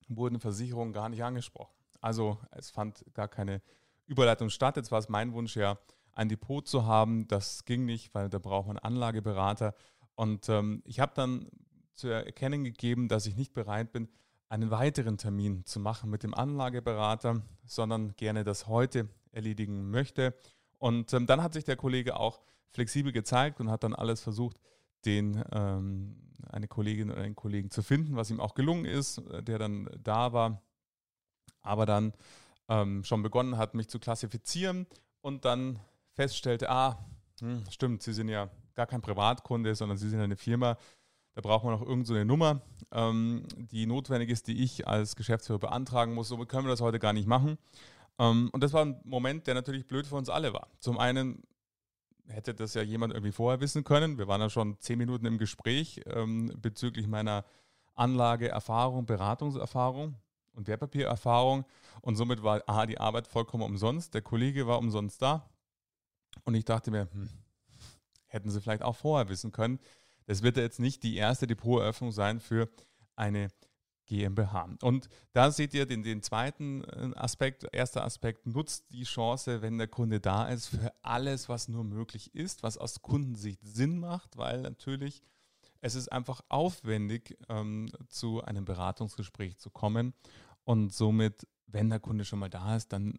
wurden 0.09 0.41
Versicherungen 0.41 0.93
gar 0.93 1.09
nicht 1.09 1.23
angesprochen. 1.23 1.75
Also 2.01 2.39
es 2.53 2.71
fand 2.71 3.05
gar 3.15 3.29
keine 3.29 3.63
Überleitung 4.07 4.51
statt. 4.51 4.77
Jetzt 4.77 4.93
war 4.93 4.99
es 4.99 5.09
mein 5.09 5.33
Wunsch 5.33 5.57
ja, 5.57 5.79
ein 6.18 6.28
Depot 6.28 6.66
zu 6.66 6.85
haben. 6.85 7.28
Das 7.28 7.64
ging 7.64 7.85
nicht, 7.85 8.12
weil 8.12 8.28
da 8.28 8.38
braucht 8.38 8.66
man 8.66 8.76
Anlageberater. 8.76 9.74
Und 10.16 10.48
ähm, 10.48 10.83
ich 10.85 10.98
habe 10.98 11.12
dann 11.14 11.48
zu 11.94 12.09
erkennen 12.09 12.64
gegeben, 12.64 13.09
dass 13.09 13.26
ich 13.26 13.37
nicht 13.37 13.54
bereit 13.54 13.92
bin, 13.92 14.09
einen 14.48 14.70
weiteren 14.70 15.16
Termin 15.16 15.64
zu 15.64 15.78
machen 15.78 16.11
mit 16.11 16.24
dem 16.24 16.35
Anlageberater, 16.35 17.42
sondern 17.64 18.16
gerne 18.16 18.42
das 18.42 18.66
heute 18.66 19.09
erledigen 19.31 19.90
möchte. 19.90 20.35
Und 20.78 21.12
ähm, 21.12 21.26
dann 21.26 21.42
hat 21.42 21.54
sich 21.54 21.64
der 21.64 21.76
Kollege 21.76 22.18
auch 22.18 22.40
flexibel 22.70 23.12
gezeigt 23.12 23.61
und 23.61 23.70
hat 23.70 23.85
dann 23.85 23.94
alles 23.94 24.20
versucht, 24.20 24.59
den 25.04 25.44
ähm, 25.52 26.16
eine 26.50 26.66
Kollegin 26.66 27.11
oder 27.12 27.22
einen 27.22 27.37
Kollegen 27.37 27.70
zu 27.70 27.83
finden, 27.83 28.16
was 28.16 28.31
ihm 28.31 28.40
auch 28.40 28.54
gelungen 28.54 28.87
ist, 28.87 29.18
äh, 29.18 29.42
der 29.42 29.59
dann 29.59 29.88
da 30.02 30.33
war, 30.33 30.62
aber 31.61 31.87
dann 31.87 32.12
ähm, 32.68 33.04
schon 33.04 33.22
begonnen 33.22 33.57
hat, 33.57 33.74
mich 33.74 33.88
zu 33.88 34.00
klassifizieren 34.00 34.87
und 35.20 35.44
dann 35.44 35.78
feststellte, 36.18 36.68
ah, 36.68 36.98
hm, 37.38 37.62
stimmt, 37.70 38.02
Sie 38.02 38.12
sind 38.12 38.28
ja 38.28 38.50
gar 38.74 38.87
kein 38.87 39.00
Privatkunde, 39.00 39.76
sondern 39.76 39.98
Sie 39.98 40.09
sind 40.09 40.18
eine 40.20 40.37
Firma, 40.37 40.76
da 41.37 41.42
braucht 41.42 41.62
man 41.62 41.74
noch 41.74 41.87
irgendeine 41.87 42.20
so 42.22 42.24
Nummer, 42.24 42.61
ähm, 42.90 43.44
die 43.57 43.87
notwendig 43.87 44.28
ist, 44.28 44.48
die 44.48 44.64
ich 44.64 44.88
als 44.88 45.14
Geschäftsführer 45.14 45.61
beantragen 45.61 46.14
muss. 46.14 46.26
Somit 46.26 46.48
können 46.48 46.66
wir 46.66 46.70
das 46.70 46.81
heute 46.81 46.98
gar 46.98 47.12
nicht 47.12 47.28
machen. 47.28 47.57
Ähm, 48.18 48.50
und 48.52 48.64
das 48.64 48.72
war 48.72 48.85
ein 48.85 49.00
Moment, 49.04 49.46
der 49.46 49.54
natürlich 49.54 49.87
blöd 49.87 50.09
für 50.09 50.16
uns 50.16 50.28
alle 50.28 50.52
war. 50.52 50.66
Zum 50.81 50.98
einen 50.98 51.44
hätte 52.26 52.52
das 52.52 52.74
ja 52.74 52.83
jemand 52.83 53.12
irgendwie 53.12 53.31
vorher 53.31 53.61
wissen 53.61 53.85
können. 53.85 54.18
Wir 54.18 54.26
waren 54.26 54.40
ja 54.40 54.50
schon 54.50 54.76
zehn 54.81 54.98
Minuten 54.98 55.24
im 55.24 55.38
Gespräch 55.38 56.00
ähm, 56.07 56.52
bezüglich 56.61 57.07
meiner 57.07 57.44
Anlageerfahrung, 57.94 59.07
Beratungserfahrung 59.07 60.16
und 60.54 60.66
Wertpapiererfahrung. 60.66 61.64
Und 62.00 62.16
somit 62.16 62.42
war 62.42 62.61
A, 62.66 62.87
die 62.87 62.98
Arbeit 62.98 63.28
vollkommen 63.28 63.62
umsonst. 63.62 64.14
Der 64.14 64.22
Kollege 64.22 64.66
war 64.66 64.81
umsonst 64.81 65.22
da. 65.22 65.48
Und 66.44 66.55
ich 66.55 66.64
dachte 66.64 66.90
mir, 66.90 67.09
hm, 67.12 67.29
hätten 68.27 68.51
sie 68.51 68.61
vielleicht 68.61 68.83
auch 68.83 68.96
vorher 68.96 69.29
wissen 69.29 69.53
können. 69.53 69.79
Das 70.27 70.42
wird 70.42 70.57
jetzt 70.57 70.81
nicht 70.81 71.03
die 71.03 71.16
erste 71.16 71.46
Depoteröffnung 71.46 72.12
sein 72.12 72.40
für 72.40 72.68
eine 73.16 73.48
GmbH. 74.07 74.77
Und 74.83 75.09
da 75.33 75.51
seht 75.51 75.74
ihr 75.74 75.87
den, 75.87 76.03
den 76.03 76.22
zweiten 76.22 76.83
äh, 76.85 77.12
Aspekt. 77.14 77.66
Erster 77.72 78.05
Aspekt, 78.05 78.46
nutzt 78.46 78.90
die 78.90 79.05
Chance, 79.05 79.62
wenn 79.62 79.79
der 79.79 79.88
Kunde 79.88 80.20
da 80.20 80.48
ist, 80.48 80.68
für 80.68 80.92
alles, 81.03 81.48
was 81.48 81.68
nur 81.68 81.85
möglich 81.85 82.35
ist, 82.35 82.62
was 82.62 82.79
aus 82.79 83.03
Kundensicht 83.03 83.61
Sinn 83.62 83.98
macht, 83.98 84.37
weil 84.37 84.62
natürlich 84.62 85.22
es 85.81 85.94
ist 85.94 86.11
einfach 86.11 86.40
aufwendig, 86.48 87.38
ähm, 87.48 87.90
zu 88.09 88.42
einem 88.42 88.64
Beratungsgespräch 88.64 89.59
zu 89.59 89.70
kommen. 89.70 90.12
Und 90.64 90.92
somit, 90.92 91.46
wenn 91.66 91.88
der 91.88 92.01
Kunde 92.01 92.24
schon 92.24 92.40
mal 92.40 92.51
da 92.51 92.77
ist, 92.77 92.92
dann 92.92 93.18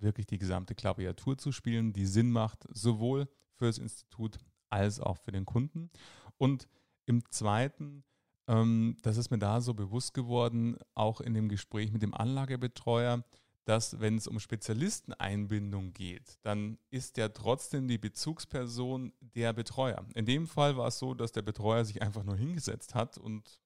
wirklich 0.00 0.26
die 0.26 0.38
gesamte 0.38 0.74
Klaviatur 0.74 1.38
zu 1.38 1.52
spielen, 1.52 1.92
die 1.92 2.06
Sinn 2.06 2.30
macht, 2.30 2.66
sowohl 2.72 3.28
für 3.54 3.66
das 3.66 3.78
Institut 3.78 4.38
als 4.70 5.00
auch 5.00 5.18
für 5.18 5.32
den 5.32 5.44
Kunden. 5.44 5.90
Und 6.38 6.68
im 7.06 7.24
zweiten, 7.30 8.04
ähm, 8.46 8.96
das 9.02 9.16
ist 9.16 9.30
mir 9.30 9.38
da 9.38 9.60
so 9.60 9.74
bewusst 9.74 10.14
geworden, 10.14 10.76
auch 10.94 11.20
in 11.20 11.34
dem 11.34 11.48
Gespräch 11.48 11.92
mit 11.92 12.02
dem 12.02 12.14
Anlagebetreuer, 12.14 13.24
dass 13.64 13.98
wenn 13.98 14.16
es 14.16 14.28
um 14.28 14.38
Spezialisteneinbindung 14.38 15.92
geht, 15.92 16.38
dann 16.42 16.78
ist 16.90 17.16
ja 17.16 17.28
trotzdem 17.28 17.88
die 17.88 17.98
Bezugsperson 17.98 19.12
der 19.20 19.52
Betreuer. 19.52 20.06
In 20.14 20.24
dem 20.24 20.46
Fall 20.46 20.76
war 20.76 20.88
es 20.88 20.98
so, 20.98 21.14
dass 21.14 21.32
der 21.32 21.42
Betreuer 21.42 21.84
sich 21.84 22.00
einfach 22.00 22.22
nur 22.22 22.36
hingesetzt 22.36 22.94
hat 22.94 23.18
und 23.18 23.60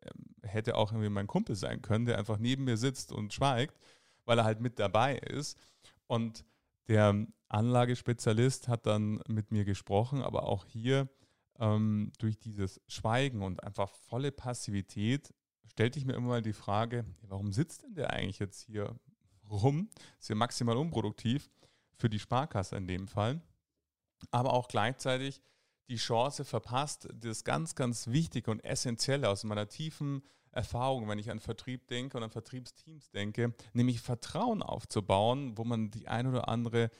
ähm, 0.00 0.34
hätte 0.42 0.76
auch 0.76 0.92
irgendwie 0.92 1.10
mein 1.10 1.26
Kumpel 1.26 1.56
sein 1.56 1.82
können, 1.82 2.06
der 2.06 2.16
einfach 2.16 2.38
neben 2.38 2.64
mir 2.64 2.78
sitzt 2.78 3.12
und 3.12 3.34
schweigt, 3.34 3.78
weil 4.26 4.38
er 4.38 4.44
halt 4.44 4.60
mit 4.60 4.78
dabei 4.78 5.16
ist. 5.16 5.58
Und 6.06 6.44
der 6.88 7.26
Anlagespezialist 7.48 8.68
hat 8.68 8.86
dann 8.86 9.20
mit 9.26 9.50
mir 9.50 9.64
gesprochen, 9.64 10.22
aber 10.22 10.44
auch 10.44 10.66
hier 10.66 11.08
ähm, 11.58 12.12
durch 12.18 12.38
dieses 12.38 12.80
Schweigen 12.86 13.42
und 13.42 13.62
einfach 13.62 13.94
volle 13.94 14.32
Passivität 14.32 15.32
stellte 15.70 15.98
ich 15.98 16.04
mir 16.04 16.14
immer 16.14 16.28
mal 16.28 16.42
die 16.42 16.52
Frage, 16.52 17.04
warum 17.22 17.52
sitzt 17.52 17.82
denn 17.82 17.94
der 17.94 18.10
eigentlich 18.10 18.38
jetzt 18.38 18.62
hier 18.62 18.98
rum? 19.50 19.90
Ist 20.18 20.28
ja 20.28 20.34
maximal 20.34 20.76
unproduktiv 20.76 21.50
für 21.96 22.08
die 22.08 22.18
Sparkasse 22.18 22.76
in 22.76 22.86
dem 22.86 23.08
Fall. 23.08 23.40
Aber 24.30 24.52
auch 24.52 24.68
gleichzeitig 24.68 25.42
die 25.88 25.96
Chance 25.96 26.44
verpasst, 26.44 27.08
das 27.14 27.44
ganz, 27.44 27.74
ganz 27.74 28.08
Wichtige 28.08 28.50
und 28.50 28.64
Essentielle 28.64 29.28
aus 29.28 29.44
meiner 29.44 29.68
tiefen 29.68 30.22
Erfahrung, 30.56 31.08
wenn 31.08 31.18
ich 31.18 31.30
an 31.30 31.38
Vertrieb 31.38 31.86
denke 31.88 32.16
und 32.16 32.24
an 32.24 32.30
Vertriebsteams 32.30 33.10
denke, 33.10 33.54
nämlich 33.72 34.00
Vertrauen 34.00 34.62
aufzubauen, 34.62 35.56
wo 35.56 35.64
man 35.64 35.90
die 35.90 36.08
ein 36.08 36.26
oder 36.26 36.48
andere 36.48 36.90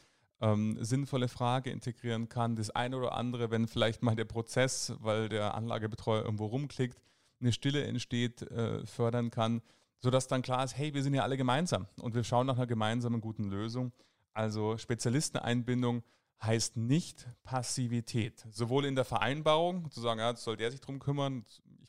ähm, 0.40 0.76
sinnvolle 0.80 1.28
Frage 1.28 1.70
integrieren 1.70 2.28
kann. 2.28 2.56
Das 2.56 2.70
eine 2.70 2.96
oder 2.96 3.14
andere, 3.14 3.50
wenn 3.50 3.66
vielleicht 3.66 4.02
mal 4.02 4.16
der 4.16 4.26
Prozess, 4.26 4.92
weil 5.00 5.28
der 5.28 5.54
Anlagebetreuer 5.54 6.24
irgendwo 6.24 6.46
rumklickt, 6.46 7.00
eine 7.40 7.52
Stille 7.52 7.84
entsteht, 7.84 8.42
äh, 8.42 8.84
fördern 8.86 9.30
kann, 9.30 9.62
sodass 9.98 10.28
dann 10.28 10.42
klar 10.42 10.64
ist, 10.64 10.76
hey, 10.76 10.94
wir 10.94 11.02
sind 11.02 11.14
ja 11.14 11.22
alle 11.22 11.36
gemeinsam 11.36 11.86
und 12.00 12.14
wir 12.14 12.24
schauen 12.24 12.46
nach 12.46 12.56
einer 12.56 12.66
gemeinsamen 12.66 13.20
guten 13.20 13.44
Lösung. 13.44 13.92
Also 14.32 14.76
Spezialisteneinbindung 14.76 16.02
heißt 16.42 16.76
nicht 16.76 17.26
Passivität. 17.42 18.46
Sowohl 18.50 18.84
in 18.84 18.94
der 18.94 19.04
Vereinbarung, 19.04 19.90
zu 19.90 20.00
sagen, 20.00 20.20
ja, 20.20 20.36
soll 20.36 20.56
der 20.56 20.70
sich 20.70 20.80
drum 20.80 20.98
kümmern, 20.98 21.44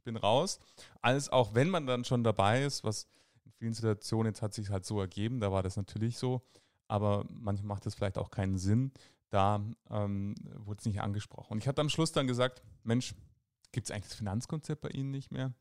bin 0.08 0.18
raus, 0.18 0.60
als 1.02 1.30
auch 1.30 1.54
wenn 1.54 1.70
man 1.70 1.86
dann 1.86 2.06
schon 2.06 2.24
dabei 2.24 2.64
ist, 2.64 2.84
was 2.84 3.08
in 3.46 3.52
vielen 3.52 3.74
Situationen 3.74 4.32
jetzt 4.32 4.42
hat 4.42 4.54
sich 4.54 4.70
halt 4.70 4.86
so 4.86 5.00
ergeben, 5.00 5.40
da 5.40 5.52
war 5.52 5.62
das 5.64 5.76
natürlich 5.76 6.18
so, 6.18 6.42
aber 6.88 7.26
manchmal 7.30 7.68
macht 7.68 7.86
es 7.86 7.96
vielleicht 7.96 8.18
auch 8.18 8.32
keinen 8.32 8.58
Sinn. 8.58 8.92
Da 9.30 9.62
ähm, 9.90 10.36
wurde 10.56 10.80
es 10.80 10.86
nicht 10.86 11.02
angesprochen. 11.02 11.54
Und 11.54 11.58
ich 11.60 11.68
hatte 11.68 11.82
am 11.82 11.90
Schluss 11.90 12.14
dann 12.14 12.28
gesagt, 12.28 12.64
Mensch, 12.84 13.14
gibt 13.74 13.88
es 13.88 13.92
eigentlich 13.92 14.08
das 14.08 14.16
Finanzkonzept 14.16 14.82
bei 14.82 14.90
Ihnen 14.90 15.12
nicht 15.12 15.32
mehr? 15.32 15.54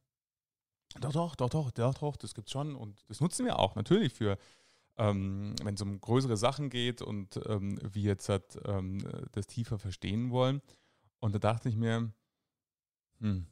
Doch, 1.01 1.13
doch, 1.13 1.35
doch, 1.35 1.51
doch, 1.51 1.71
doch, 1.73 1.95
doch, 1.95 2.17
das 2.17 2.35
gibt 2.35 2.47
es 2.47 2.53
schon. 2.53 2.77
Und 2.77 3.05
das 3.09 3.21
nutzen 3.21 3.45
wir 3.45 3.59
auch 3.59 3.75
natürlich 3.75 4.13
für, 4.13 4.39
ähm, 4.99 5.57
wenn 5.65 5.75
es 5.75 5.83
um 5.83 6.01
größere 6.01 6.37
Sachen 6.37 6.71
geht 6.71 7.03
und 7.03 7.41
ähm, 7.47 7.81
wir 7.83 8.03
jetzt 8.03 8.29
halt, 8.29 8.57
ähm, 8.65 8.99
das 9.33 9.49
tiefer 9.49 9.81
verstehen 9.81 10.31
wollen. 10.31 10.63
Und 11.19 11.35
da 11.35 11.41
dachte 11.41 11.69
ich 11.69 11.75
mir, 11.75 12.13
hm, 13.19 13.47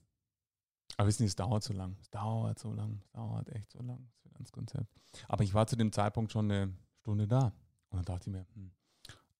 aber 0.96 1.08
wissen 1.08 1.18
Sie, 1.18 1.26
es 1.26 1.36
dauert 1.36 1.62
so 1.62 1.72
lang. 1.72 1.96
Es 2.00 2.10
dauert 2.10 2.58
so 2.58 2.72
lang. 2.72 3.00
Es 3.00 3.10
dauert 3.10 3.48
echt 3.50 3.70
so 3.72 3.82
lang, 3.82 4.06
das 4.06 4.18
Finanzkonzept. 4.22 4.92
Aber 5.28 5.44
ich 5.44 5.54
war 5.54 5.66
zu 5.66 5.76
dem 5.76 5.92
Zeitpunkt 5.92 6.32
schon 6.32 6.50
eine 6.50 6.72
Stunde 7.00 7.26
da. 7.26 7.52
Und 7.90 7.98
dann 7.98 8.04
dachte 8.04 8.30
ich 8.30 8.32
mir, 8.36 8.46
hm, 8.54 8.70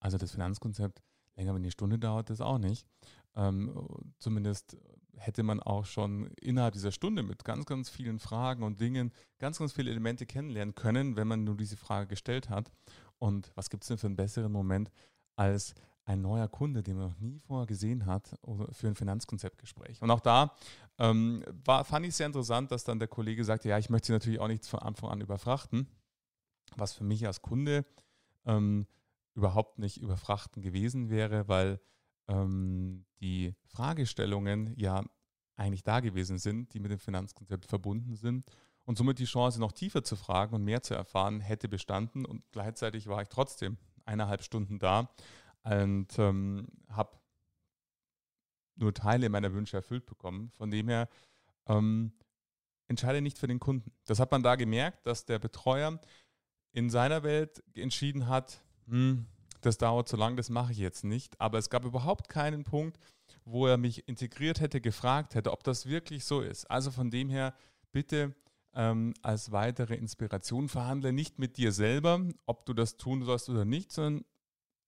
Also 0.00 0.18
das 0.18 0.32
Finanzkonzept 0.32 1.02
länger 1.36 1.54
wenn 1.54 1.62
eine 1.62 1.70
Stunde 1.70 1.98
dauert 1.98 2.30
das 2.30 2.40
auch 2.40 2.58
nicht. 2.58 2.86
Ähm, 3.36 3.74
zumindest 4.18 4.76
hätte 5.16 5.42
man 5.42 5.60
auch 5.60 5.84
schon 5.84 6.26
innerhalb 6.40 6.74
dieser 6.74 6.92
Stunde 6.92 7.22
mit 7.22 7.44
ganz, 7.44 7.66
ganz 7.66 7.88
vielen 7.88 8.18
Fragen 8.18 8.62
und 8.62 8.80
Dingen 8.80 9.12
ganz, 9.38 9.58
ganz 9.58 9.72
viele 9.72 9.90
Elemente 9.90 10.26
kennenlernen 10.26 10.74
können, 10.74 11.16
wenn 11.16 11.28
man 11.28 11.44
nur 11.44 11.56
diese 11.56 11.76
Frage 11.76 12.08
gestellt 12.08 12.48
hat. 12.48 12.70
Und 13.18 13.52
was 13.54 13.70
gibt 13.70 13.84
es 13.84 13.88
denn 13.88 13.98
für 13.98 14.06
einen 14.06 14.16
besseren 14.16 14.52
Moment 14.52 14.90
als 15.36 15.74
ein 16.06 16.20
neuer 16.20 16.48
Kunde, 16.48 16.82
den 16.82 16.96
man 16.96 17.08
noch 17.08 17.20
nie 17.20 17.38
vorher 17.38 17.66
gesehen 17.66 18.06
hat, 18.06 18.38
für 18.72 18.88
ein 18.88 18.94
Finanzkonzeptgespräch. 18.94 20.02
Und 20.02 20.10
auch 20.10 20.20
da 20.20 20.54
ähm, 20.98 21.42
war, 21.64 21.84
fand 21.84 22.06
ich 22.06 22.14
sehr 22.14 22.26
interessant, 22.26 22.70
dass 22.70 22.84
dann 22.84 22.98
der 22.98 23.08
Kollege 23.08 23.44
sagte, 23.44 23.68
ja, 23.68 23.78
ich 23.78 23.90
möchte 23.90 24.08
Sie 24.08 24.12
natürlich 24.12 24.40
auch 24.40 24.48
nicht 24.48 24.66
von 24.66 24.80
Anfang 24.80 25.10
an 25.10 25.20
überfrachten, 25.20 25.88
was 26.76 26.92
für 26.92 27.04
mich 27.04 27.26
als 27.26 27.40
Kunde 27.40 27.86
ähm, 28.44 28.86
überhaupt 29.34 29.78
nicht 29.78 30.00
überfrachten 30.00 30.62
gewesen 30.62 31.08
wäre, 31.08 31.48
weil 31.48 31.80
ähm, 32.28 33.06
die 33.20 33.54
Fragestellungen 33.66 34.74
ja 34.76 35.02
eigentlich 35.56 35.84
da 35.84 36.00
gewesen 36.00 36.38
sind, 36.38 36.74
die 36.74 36.80
mit 36.80 36.90
dem 36.90 36.98
Finanzkonzept 36.98 37.66
verbunden 37.66 38.14
sind 38.14 38.44
und 38.84 38.98
somit 38.98 39.18
die 39.18 39.24
Chance, 39.24 39.60
noch 39.60 39.72
tiefer 39.72 40.02
zu 40.02 40.16
fragen 40.16 40.54
und 40.54 40.64
mehr 40.64 40.82
zu 40.82 40.94
erfahren, 40.94 41.40
hätte 41.40 41.68
bestanden 41.68 42.24
und 42.24 42.42
gleichzeitig 42.52 43.06
war 43.06 43.22
ich 43.22 43.28
trotzdem 43.28 43.78
eineinhalb 44.04 44.42
Stunden 44.42 44.78
da 44.78 45.08
und 45.64 46.18
ähm, 46.18 46.68
habe 46.88 47.18
nur 48.76 48.92
Teile 48.92 49.28
meiner 49.28 49.52
Wünsche 49.52 49.76
erfüllt 49.76 50.06
bekommen. 50.06 50.50
Von 50.56 50.70
dem 50.70 50.88
her 50.88 51.08
ähm, 51.66 52.12
entscheide 52.88 53.22
nicht 53.22 53.38
für 53.38 53.46
den 53.46 53.60
Kunden. 53.60 53.92
Das 54.04 54.18
hat 54.18 54.30
man 54.30 54.42
da 54.42 54.56
gemerkt, 54.56 55.06
dass 55.06 55.24
der 55.24 55.38
Betreuer 55.38 56.00
in 56.72 56.90
seiner 56.90 57.22
Welt 57.22 57.62
entschieden 57.76 58.28
hat, 58.28 58.60
hm, 58.86 59.26
das 59.60 59.78
dauert 59.78 60.08
zu 60.08 60.16
lang, 60.16 60.36
das 60.36 60.50
mache 60.50 60.72
ich 60.72 60.78
jetzt 60.78 61.04
nicht. 61.04 61.40
Aber 61.40 61.58
es 61.58 61.70
gab 61.70 61.84
überhaupt 61.84 62.28
keinen 62.28 62.64
Punkt, 62.64 62.98
wo 63.44 63.66
er 63.66 63.78
mich 63.78 64.06
integriert 64.08 64.60
hätte, 64.60 64.80
gefragt 64.80 65.34
hätte, 65.34 65.52
ob 65.52 65.64
das 65.64 65.86
wirklich 65.86 66.24
so 66.24 66.40
ist. 66.40 66.70
Also 66.70 66.90
von 66.90 67.10
dem 67.10 67.30
her, 67.30 67.54
bitte 67.92 68.34
ähm, 68.74 69.14
als 69.22 69.52
weitere 69.52 69.94
Inspiration 69.94 70.68
verhandle 70.68 71.12
nicht 71.12 71.38
mit 71.38 71.56
dir 71.56 71.72
selber, 71.72 72.20
ob 72.44 72.66
du 72.66 72.74
das 72.74 72.96
tun 72.96 73.22
sollst 73.22 73.48
oder 73.48 73.64
nicht, 73.64 73.92
sondern 73.92 74.24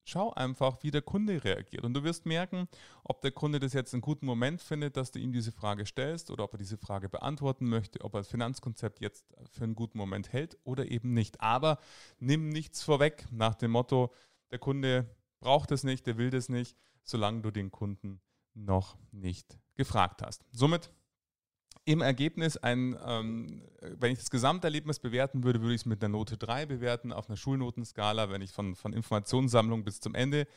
schau 0.07 0.33
einfach, 0.33 0.83
wie 0.83 0.91
der 0.91 1.03
Kunde 1.03 1.43
reagiert. 1.43 1.85
Und 1.85 1.95
du 1.95 2.05
wirst 2.05 2.27
merken, 2.27 2.69
ob 3.05 3.21
der 3.21 3.33
Kunde 3.33 3.59
das 3.59 3.73
jetzt 3.73 3.93
einen 3.93 4.01
guten 4.01 4.25
Moment 4.25 4.63
findet, 4.63 4.97
dass 4.97 5.11
du 5.11 5.19
ihm 5.19 5.33
diese 5.33 5.53
Frage 5.53 5.85
stellst 5.85 6.31
oder 6.31 6.45
ob 6.45 6.55
er 6.55 6.59
diese 6.59 6.79
Frage 6.79 7.09
beantworten 7.09 7.69
möchte, 7.69 8.01
ob 8.03 8.15
er 8.15 8.21
das 8.21 8.29
Finanzkonzept 8.29 9.01
jetzt 9.01 9.27
für 9.51 9.65
einen 9.65 9.75
guten 9.75 9.99
Moment 9.99 10.33
hält 10.33 10.57
oder 10.65 10.91
eben 10.91 11.13
nicht. 11.13 11.41
Aber 11.41 11.79
nimm 12.19 12.49
nichts 12.49 12.83
vorweg 12.83 13.27
nach 13.33 13.57
dem 13.57 13.73
Motto, 13.73 14.13
der 14.51 14.61
Kunde 14.61 15.11
braucht 15.41 15.73
es 15.73 15.83
nicht, 15.83 16.07
der 16.07 16.17
will 16.17 16.31
das 16.31 16.49
nicht, 16.49 16.77
solange 17.03 17.43
du 17.43 17.51
den 17.51 17.71
Kunden 17.71 18.21
noch 18.55 18.97
nicht 19.11 19.59
gefragt 19.75 20.23
hast. 20.23 20.45
Somit 20.53 20.91
im 21.87 22.03
Ergebnis 22.03 22.57
ein, 22.57 22.99
ähm, 23.07 23.63
wenn 23.81 24.13
ich 24.13 24.19
das 24.19 24.29
Gesamterlebnis 24.29 24.99
bewerten 24.99 25.45
würde, 25.45 25.63
würde 25.63 25.75
ich 25.75 25.83
es 25.83 25.87
mit 25.87 26.03
einer 26.03 26.11
Note 26.13 26.37
3 26.37 26.67
bewerten 26.67 27.13
auf 27.13 27.29
einer 27.29 27.37
Schulnotenskala, 27.37 28.29
wenn 28.29 28.43
ich 28.43 28.53
von, 28.53 28.75
von 28.75 28.93
Informationssammlung 28.93 29.85
bis 29.85 30.01
zum 30.01 30.15
Ende 30.17 30.49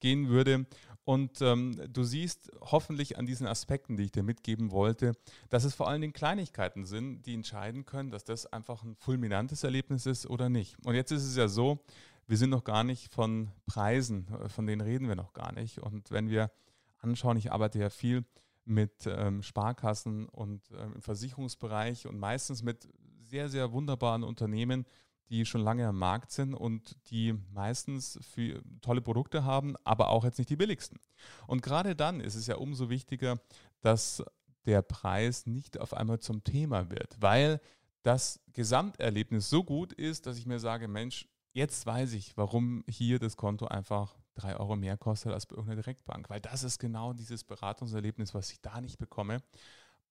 gehen 0.00 0.28
würde. 0.28 0.66
Und 1.04 1.40
ähm, 1.40 1.80
du 1.90 2.04
siehst 2.04 2.52
hoffentlich 2.60 3.16
an 3.16 3.24
diesen 3.24 3.46
Aspekten, 3.46 3.96
die 3.96 4.04
ich 4.04 4.12
dir 4.12 4.22
mitgeben 4.22 4.70
wollte, 4.70 5.12
dass 5.48 5.64
es 5.64 5.74
vor 5.74 5.88
allen 5.88 6.02
Dingen 6.02 6.12
Kleinigkeiten 6.12 6.84
sind, 6.84 7.22
die 7.22 7.32
entscheiden 7.32 7.86
können, 7.86 8.10
dass 8.10 8.24
das 8.24 8.44
einfach 8.52 8.82
ein 8.82 8.96
fulminantes 8.96 9.64
Erlebnis 9.64 10.04
ist 10.04 10.26
oder 10.26 10.50
nicht. 10.50 10.76
Und 10.84 10.94
jetzt 10.94 11.10
ist 11.10 11.24
es 11.24 11.36
ja 11.36 11.48
so, 11.48 11.78
wir 12.26 12.36
sind 12.36 12.50
noch 12.50 12.64
gar 12.64 12.84
nicht 12.84 13.14
von 13.14 13.50
Preisen, 13.64 14.26
äh, 14.42 14.50
von 14.50 14.66
denen 14.66 14.82
reden 14.82 15.08
wir 15.08 15.16
noch 15.16 15.32
gar 15.32 15.52
nicht. 15.52 15.78
Und 15.78 16.10
wenn 16.10 16.28
wir 16.28 16.50
anschauen, 16.98 17.38
ich 17.38 17.50
arbeite 17.50 17.78
ja 17.78 17.88
viel 17.88 18.26
mit 18.66 19.06
ähm, 19.06 19.42
Sparkassen 19.42 20.28
und 20.28 20.70
ähm, 20.72 20.94
im 20.94 21.02
Versicherungsbereich 21.02 22.06
und 22.06 22.18
meistens 22.18 22.62
mit 22.62 22.88
sehr, 23.22 23.48
sehr 23.48 23.72
wunderbaren 23.72 24.24
Unternehmen, 24.24 24.84
die 25.28 25.44
schon 25.44 25.60
lange 25.60 25.86
am 25.86 25.98
Markt 25.98 26.30
sind 26.30 26.54
und 26.54 26.96
die 27.10 27.34
meistens 27.52 28.18
für 28.22 28.62
tolle 28.80 29.00
Produkte 29.00 29.44
haben, 29.44 29.74
aber 29.84 30.10
auch 30.10 30.24
jetzt 30.24 30.38
nicht 30.38 30.50
die 30.50 30.56
billigsten. 30.56 30.98
Und 31.46 31.62
gerade 31.62 31.96
dann 31.96 32.20
ist 32.20 32.34
es 32.34 32.46
ja 32.46 32.56
umso 32.56 32.90
wichtiger, 32.90 33.40
dass 33.80 34.22
der 34.66 34.82
Preis 34.82 35.46
nicht 35.46 35.78
auf 35.78 35.94
einmal 35.94 36.20
zum 36.20 36.44
Thema 36.44 36.90
wird, 36.90 37.16
weil 37.20 37.60
das 38.02 38.40
Gesamterlebnis 38.52 39.50
so 39.50 39.64
gut 39.64 39.92
ist, 39.92 40.26
dass 40.26 40.38
ich 40.38 40.46
mir 40.46 40.60
sage, 40.60 40.86
Mensch, 40.86 41.28
jetzt 41.52 41.86
weiß 41.86 42.12
ich, 42.12 42.36
warum 42.36 42.84
hier 42.88 43.18
das 43.18 43.36
Konto 43.36 43.66
einfach 43.66 44.16
drei 44.36 44.56
Euro 44.56 44.76
mehr 44.76 44.96
kostet 44.96 45.32
als 45.32 45.46
bei 45.46 45.56
irgendeiner 45.56 45.82
Direktbank, 45.82 46.30
weil 46.30 46.40
das 46.40 46.62
ist 46.62 46.78
genau 46.78 47.12
dieses 47.12 47.44
Beratungserlebnis, 47.44 48.34
was 48.34 48.50
ich 48.52 48.60
da 48.60 48.80
nicht 48.80 48.98
bekomme. 48.98 49.42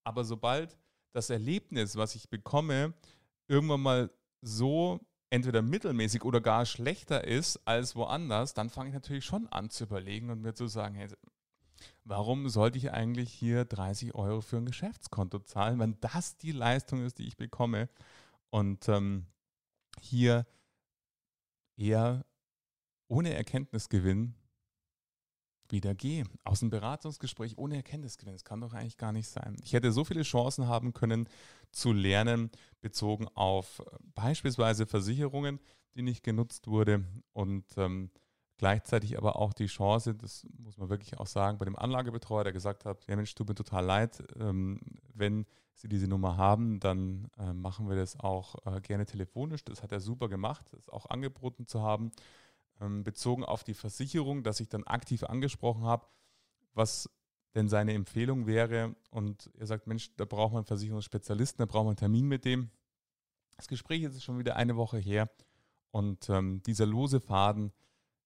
Aber 0.03 0.25
sobald 0.25 0.77
das 1.13 1.29
Erlebnis, 1.29 1.95
was 1.95 2.15
ich 2.15 2.29
bekomme, 2.29 2.93
irgendwann 3.47 3.81
mal 3.81 4.11
so 4.41 4.99
entweder 5.29 5.61
mittelmäßig 5.61 6.23
oder 6.23 6.41
gar 6.41 6.65
schlechter 6.65 7.23
ist 7.23 7.57
als 7.65 7.95
woanders, 7.95 8.53
dann 8.53 8.69
fange 8.69 8.89
ich 8.89 8.93
natürlich 8.93 9.25
schon 9.25 9.47
an 9.47 9.69
zu 9.69 9.85
überlegen 9.85 10.29
und 10.29 10.41
mir 10.41 10.53
zu 10.53 10.67
sagen, 10.67 10.95
hey, 10.95 11.07
warum 12.03 12.49
sollte 12.49 12.77
ich 12.77 12.91
eigentlich 12.91 13.31
hier 13.33 13.65
30 13.65 14.15
Euro 14.15 14.41
für 14.41 14.57
ein 14.57 14.65
Geschäftskonto 14.65 15.39
zahlen, 15.39 15.79
wenn 15.79 15.99
das 15.99 16.37
die 16.37 16.51
Leistung 16.51 17.03
ist, 17.03 17.17
die 17.17 17.27
ich 17.27 17.37
bekomme? 17.37 17.89
Und 18.49 18.87
ähm, 18.87 19.25
hier 19.99 20.45
eher 21.77 22.25
ohne 23.07 23.33
Erkenntnisgewinn 23.33 24.35
wieder 25.69 25.95
gehe. 25.95 26.25
Aus 26.43 26.59
dem 26.59 26.69
Beratungsgespräch 26.69 27.57
ohne 27.57 27.75
Erkenntnisgewinn. 27.75 28.33
Das 28.33 28.43
kann 28.43 28.61
doch 28.61 28.73
eigentlich 28.73 28.97
gar 28.97 29.11
nicht 29.11 29.27
sein. 29.27 29.57
Ich 29.63 29.73
hätte 29.73 29.91
so 29.91 30.03
viele 30.03 30.23
Chancen 30.23 30.67
haben 30.67 30.93
können 30.93 31.27
zu 31.71 31.91
lernen, 31.91 32.51
bezogen 32.81 33.27
auf 33.29 33.79
äh, 33.79 33.97
beispielsweise 34.13 34.85
Versicherungen, 34.85 35.59
die 35.95 36.01
nicht 36.01 36.23
genutzt 36.23 36.67
wurde 36.67 37.05
und 37.33 37.65
ähm, 37.77 38.11
gleichzeitig 38.57 39.17
aber 39.17 39.37
auch 39.37 39.53
die 39.53 39.67
Chance, 39.67 40.15
das 40.15 40.45
muss 40.57 40.77
man 40.77 40.89
wirklich 40.89 41.17
auch 41.19 41.27
sagen, 41.27 41.57
bei 41.57 41.65
dem 41.65 41.75
Anlagebetreuer, 41.75 42.43
der 42.43 42.53
gesagt 42.53 42.85
hat, 42.85 43.05
ja 43.07 43.15
Mensch, 43.15 43.33
tut 43.35 43.49
mir 43.49 43.55
total 43.55 43.85
leid, 43.85 44.23
ähm, 44.39 44.79
wenn 45.13 45.45
Sie 45.73 45.89
diese 45.89 46.07
Nummer 46.07 46.37
haben, 46.37 46.79
dann 46.79 47.27
äh, 47.37 47.51
machen 47.51 47.89
wir 47.89 47.97
das 47.97 48.17
auch 48.17 48.55
äh, 48.65 48.79
gerne 48.79 49.05
telefonisch. 49.05 49.65
Das 49.65 49.83
hat 49.83 49.91
er 49.91 49.99
super 49.99 50.29
gemacht, 50.29 50.65
das 50.71 50.87
auch 50.87 51.05
angeboten 51.07 51.67
zu 51.67 51.81
haben 51.81 52.11
ähm, 52.81 53.03
bezogen 53.03 53.43
auf 53.43 53.63
die 53.63 53.73
Versicherung, 53.73 54.43
dass 54.43 54.59
ich 54.59 54.69
dann 54.69 54.83
aktiv 54.83 55.23
angesprochen 55.23 55.83
habe, 55.83 56.07
was 56.73 57.09
denn 57.55 57.69
seine 57.69 57.93
Empfehlung 57.93 58.47
wäre. 58.47 58.95
Und 59.09 59.49
er 59.57 59.65
sagt, 59.65 59.87
Mensch, 59.87 60.15
da 60.17 60.25
braucht 60.25 60.51
man 60.51 60.59
einen 60.59 60.67
Versicherungsspezialisten, 60.67 61.59
da 61.59 61.65
braucht 61.65 61.85
man 61.85 61.91
einen 61.91 61.97
Termin 61.97 62.27
mit 62.27 62.45
dem. 62.45 62.69
Das 63.55 63.67
Gespräch 63.67 64.03
ist 64.03 64.21
schon 64.23 64.39
wieder 64.39 64.57
eine 64.57 64.75
Woche 64.75 64.97
her. 64.97 65.29
Und 65.91 66.29
ähm, 66.29 66.61
dieser 66.63 66.85
lose 66.85 67.21
Faden, 67.21 67.71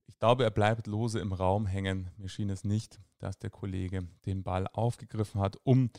ich 0.07 0.17
glaube, 0.17 0.43
er 0.43 0.49
bleibt 0.49 0.87
lose 0.87 1.19
im 1.19 1.33
Raum 1.33 1.67
hängen. 1.67 2.09
Mir 2.17 2.29
schien 2.29 2.49
es 2.49 2.63
nicht, 2.63 2.99
dass 3.19 3.37
der 3.37 3.51
Kollege 3.51 4.07
den 4.25 4.43
Ball 4.43 4.67
aufgegriffen 4.67 5.39
hat, 5.39 5.57
um 5.63 5.91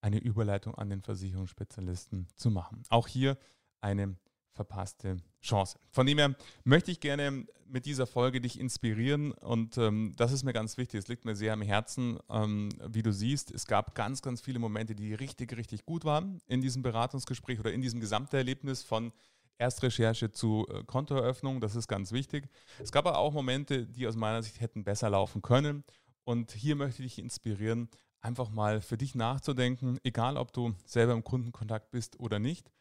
eine 0.00 0.18
Überleitung 0.18 0.74
an 0.74 0.88
den 0.88 1.02
Versicherungsspezialisten 1.02 2.28
zu 2.34 2.50
machen. 2.50 2.82
Auch 2.88 3.08
hier 3.08 3.36
eine 3.82 4.16
verpasste 4.58 5.18
Chance. 5.40 5.78
Von 5.92 6.06
dem 6.06 6.18
her 6.18 6.34
möchte 6.64 6.90
ich 6.90 6.98
gerne 6.98 7.46
mit 7.68 7.86
dieser 7.86 8.08
Folge 8.08 8.40
dich 8.40 8.58
inspirieren 8.58 9.30
und 9.30 9.78
ähm, 9.78 10.14
das 10.16 10.32
ist 10.32 10.42
mir 10.42 10.52
ganz 10.52 10.76
wichtig. 10.78 10.98
Es 10.98 11.06
liegt 11.06 11.24
mir 11.24 11.36
sehr 11.36 11.52
am 11.52 11.62
Herzen. 11.62 12.18
Ähm, 12.28 12.70
wie 12.88 13.02
du 13.02 13.12
siehst, 13.12 13.52
es 13.52 13.66
gab 13.66 13.94
ganz, 13.94 14.20
ganz 14.20 14.40
viele 14.40 14.58
Momente, 14.58 14.96
die 14.96 15.14
richtig, 15.14 15.56
richtig 15.56 15.84
gut 15.84 16.04
waren 16.04 16.40
in 16.48 16.60
diesem 16.60 16.82
Beratungsgespräch 16.82 17.60
oder 17.60 17.72
in 17.72 17.82
diesem 17.82 18.00
Gesamterlebnis 18.00 18.82
von 18.82 19.12
Erstrecherche 19.58 20.32
zu 20.32 20.66
äh, 20.70 20.82
Kontoeröffnung. 20.84 21.60
Das 21.60 21.76
ist 21.76 21.86
ganz 21.86 22.10
wichtig. 22.10 22.48
Es 22.82 22.90
gab 22.90 23.06
aber 23.06 23.18
auch 23.18 23.32
Momente, 23.32 23.86
die 23.86 24.08
aus 24.08 24.16
meiner 24.16 24.42
Sicht 24.42 24.60
hätten 24.60 24.82
besser 24.82 25.08
laufen 25.08 25.40
können. 25.40 25.84
Und 26.24 26.50
hier 26.50 26.74
möchte 26.74 27.04
ich 27.04 27.14
dich 27.14 27.24
inspirieren, 27.24 27.88
einfach 28.20 28.50
mal 28.50 28.80
für 28.80 28.96
dich 28.96 29.14
nachzudenken, 29.14 29.98
egal 30.02 30.36
ob 30.36 30.52
du 30.52 30.74
selber 30.84 31.12
im 31.12 31.22
Kundenkontakt 31.22 31.92
bist 31.92 32.18
oder 32.18 32.40
nicht 32.40 32.72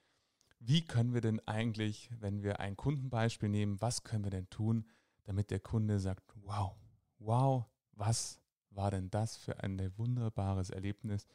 wie 0.67 0.81
können 0.81 1.13
wir 1.13 1.21
denn 1.21 1.39
eigentlich, 1.47 2.09
wenn 2.19 2.43
wir 2.43 2.59
ein 2.59 2.75
Kundenbeispiel 2.75 3.47
nehmen, 3.47 3.79
was 3.79 4.03
können 4.03 4.25
wir 4.25 4.31
denn 4.31 4.49
tun, 4.49 4.85
damit 5.23 5.49
der 5.49 5.61
Kunde 5.61 5.97
sagt, 5.97 6.29
wow, 6.43 6.75
wow, 7.19 7.65
was 7.93 8.41
war 8.71 8.91
denn 8.91 9.09
das 9.09 9.37
für 9.37 9.63
ein 9.63 9.79
wunderbares 9.97 10.69
Erlebnis 10.69 11.25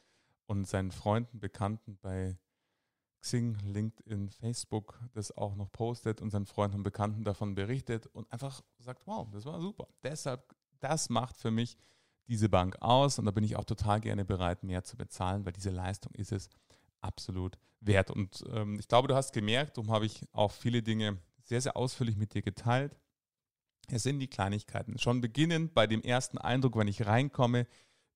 und 0.45 0.69
seinen 0.69 0.91
Freunden, 0.91 1.41
Bekannten 1.41 1.97
bei 1.97 2.39
Xing, 3.23 3.55
LinkedIn, 3.61 4.29
Facebook 4.29 5.01
das 5.15 5.35
auch 5.35 5.55
noch 5.55 5.73
postet 5.73 6.21
und 6.21 6.29
seinen 6.29 6.47
Freunden 6.47 6.79
und 6.79 6.83
Bekannten 6.83 7.25
davon 7.25 7.55
berichtet 7.55 8.09
und 8.09 8.31
einfach 8.31 8.61
sagt, 8.81 9.07
wow, 9.07 9.27
das 9.33 9.47
war 9.47 9.63
super. 9.63 9.89
Deshalb, 10.03 10.55
das 10.79 11.09
macht 11.09 11.39
für 11.39 11.51
mich 11.51 11.79
diese 12.27 12.51
Bank 12.51 12.77
aus 12.83 13.19
und 13.19 13.25
da 13.25 13.31
bin 13.31 13.45
ich 13.45 13.57
auch 13.57 13.65
total 13.65 14.01
gerne 14.01 14.27
bereit, 14.27 14.63
mehr 14.63 14.85
zu 14.85 14.99
bezahlen, 14.99 15.47
weil 15.47 15.53
diese 15.53 15.71
Leistung 15.71 16.13
ist 16.17 16.33
es, 16.33 16.51
absolut 17.03 17.59
wert. 17.81 18.11
Und 18.11 18.45
ähm, 18.53 18.79
ich 18.79 18.89
glaube, 18.89 19.09
du 19.09 19.15
hast 19.15 19.33
gemerkt, 19.33 19.77
darum 19.77 19.91
habe 19.91 20.07
ich 20.07 20.23
auch 20.33 20.53
viele 20.53 20.83
Dinge 20.83 21.19
sehr, 21.45 21.61
sehr 21.61 21.77
ausführlich 21.77 22.17
mit 22.17 22.35
dir 22.35 22.43
geteilt. 22.43 22.97
Es 23.89 24.05
sind 24.05 24.21
die 24.21 24.29
Kleinigkeiten. 24.29 24.99
Schon 24.99 25.21
beginnend 25.21 25.75
bei 25.75 25.87
dem 25.87 26.03
ersten 26.03 26.39
Eindruck, 26.39 26.77
wenn 26.77 26.89
ich 26.89 27.07
reinkomme, 27.07 27.67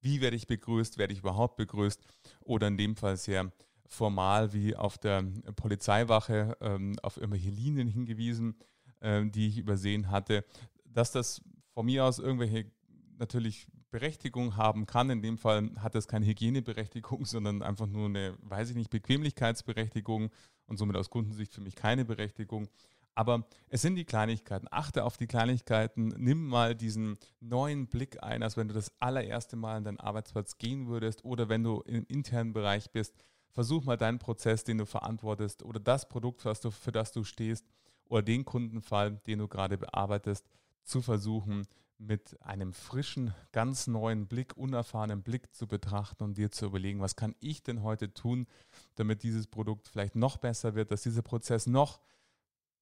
wie 0.01 0.21
werde 0.21 0.37
ich 0.37 0.47
begrüßt, 0.47 0.99
werde 0.99 1.13
ich 1.13 1.21
überhaupt 1.21 1.57
begrüßt 1.57 2.01
oder 2.41 2.69
in 2.69 2.77
dem 2.77 2.97
Fall 2.97 3.17
sehr 3.17 3.53
formal 3.89 4.53
wie 4.53 4.77
auf 4.77 4.99
der 4.99 5.23
Polizeiwache 5.57 6.57
ähm, 6.61 6.99
auf 7.03 7.17
irgendwelche 7.17 7.51
Linien 7.51 7.89
hingewiesen, 7.89 8.57
ähm, 9.01 9.33
die 9.33 9.49
ich 9.49 9.59
übersehen 9.59 10.11
hatte, 10.11 10.45
dass 10.85 11.13
das 11.13 11.43
von 11.73 11.87
mir 11.87 12.05
aus 12.05 12.19
irgendwelche 12.19 12.71
natürlich 13.19 13.67
Berechtigung 13.91 14.57
haben 14.57 14.87
kann. 14.87 15.11
In 15.11 15.23
dem 15.23 15.39
Fall 15.39 15.71
hat 15.79 15.95
das 15.95 16.09
keine 16.09 16.27
Hygieneberechtigung, 16.27 17.25
sondern 17.25 17.63
einfach 17.63 17.87
nur 17.87 18.07
eine, 18.07 18.37
weiß 18.43 18.71
ich 18.71 18.77
nicht, 18.77 18.91
Bequemlichkeitsberechtigung 18.91 20.31
und 20.67 20.77
somit 20.77 20.97
aus 20.97 21.11
Kundensicht 21.11 21.53
für 21.53 21.61
mich 21.61 21.77
keine 21.77 22.05
Berechtigung. 22.05 22.69
Aber 23.15 23.47
es 23.69 23.81
sind 23.81 23.95
die 23.95 24.05
Kleinigkeiten. 24.05 24.69
Achte 24.71 25.05
auf 25.05 25.17
die 25.17 25.27
Kleinigkeiten. 25.27 26.09
Nimm 26.19 26.47
mal 26.47 26.75
diesen 26.75 27.17
neuen 27.41 27.87
Blick 27.87 28.23
ein, 28.23 28.43
als 28.43 28.59
wenn 28.59 28.69
du 28.69 28.75
das 28.75 28.93
allererste 29.01 29.57
Mal 29.57 29.77
an 29.77 29.85
deinen 29.85 30.01
Arbeitsplatz 30.01 30.59
gehen 30.59 30.87
würdest 30.87 31.25
oder 31.25 31.49
wenn 31.49 31.65
du 31.65 31.81
im 31.87 32.05
internen 32.09 32.53
Bereich 32.53 32.91
bist. 32.91 33.15
Versuch 33.53 33.85
mal 33.85 33.97
deinen 33.97 34.19
Prozess, 34.19 34.65
den 34.65 34.77
du 34.77 34.85
verantwortest 34.85 35.63
oder 35.63 35.81
das 35.81 36.11
Produkt, 36.11 36.45
du, 36.45 36.71
für 36.71 36.93
das 36.93 37.13
du 37.13 37.25
stehst 37.25 37.67
oder 38.05 38.21
den 38.23 38.45
Kundenfall, 38.45 39.13
den 39.27 39.39
du 39.39 39.49
gerade 39.49 39.79
bearbeitest, 39.79 40.47
zu 40.85 41.01
versuchen, 41.01 41.67
mit 41.99 42.41
einem 42.43 42.73
frischen, 42.73 43.35
ganz 43.53 43.87
neuen 43.87 44.27
Blick, 44.27 44.57
unerfahrenen 44.57 45.23
Blick 45.23 45.55
zu 45.55 45.67
betrachten 45.67 46.25
und 46.25 46.37
dir 46.37 46.51
zu 46.51 46.67
überlegen, 46.67 47.01
was 47.01 47.17
kann 47.17 47.35
ich 47.41 47.63
denn 47.63 47.83
heute 47.83 48.13
tun, 48.13 48.47
damit 48.97 49.23
dieses 49.23 49.47
Produkt 49.47 49.89
vielleicht 49.89 50.15
noch 50.15 50.37
besser 50.37 50.75
wird, 50.75 50.91
dass 50.91 51.03
dieser 51.03 51.23
Prozess 51.23 51.67
noch 51.67 52.01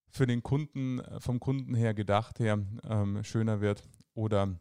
für 0.08 0.26
den 0.26 0.42
Kunden, 0.42 1.02
vom 1.18 1.40
Kunden 1.40 1.74
her 1.74 1.94
gedacht 1.94 2.38
her 2.38 2.58
ähm, 2.84 3.22
schöner 3.24 3.60
wird 3.60 3.88
oder 4.14 4.58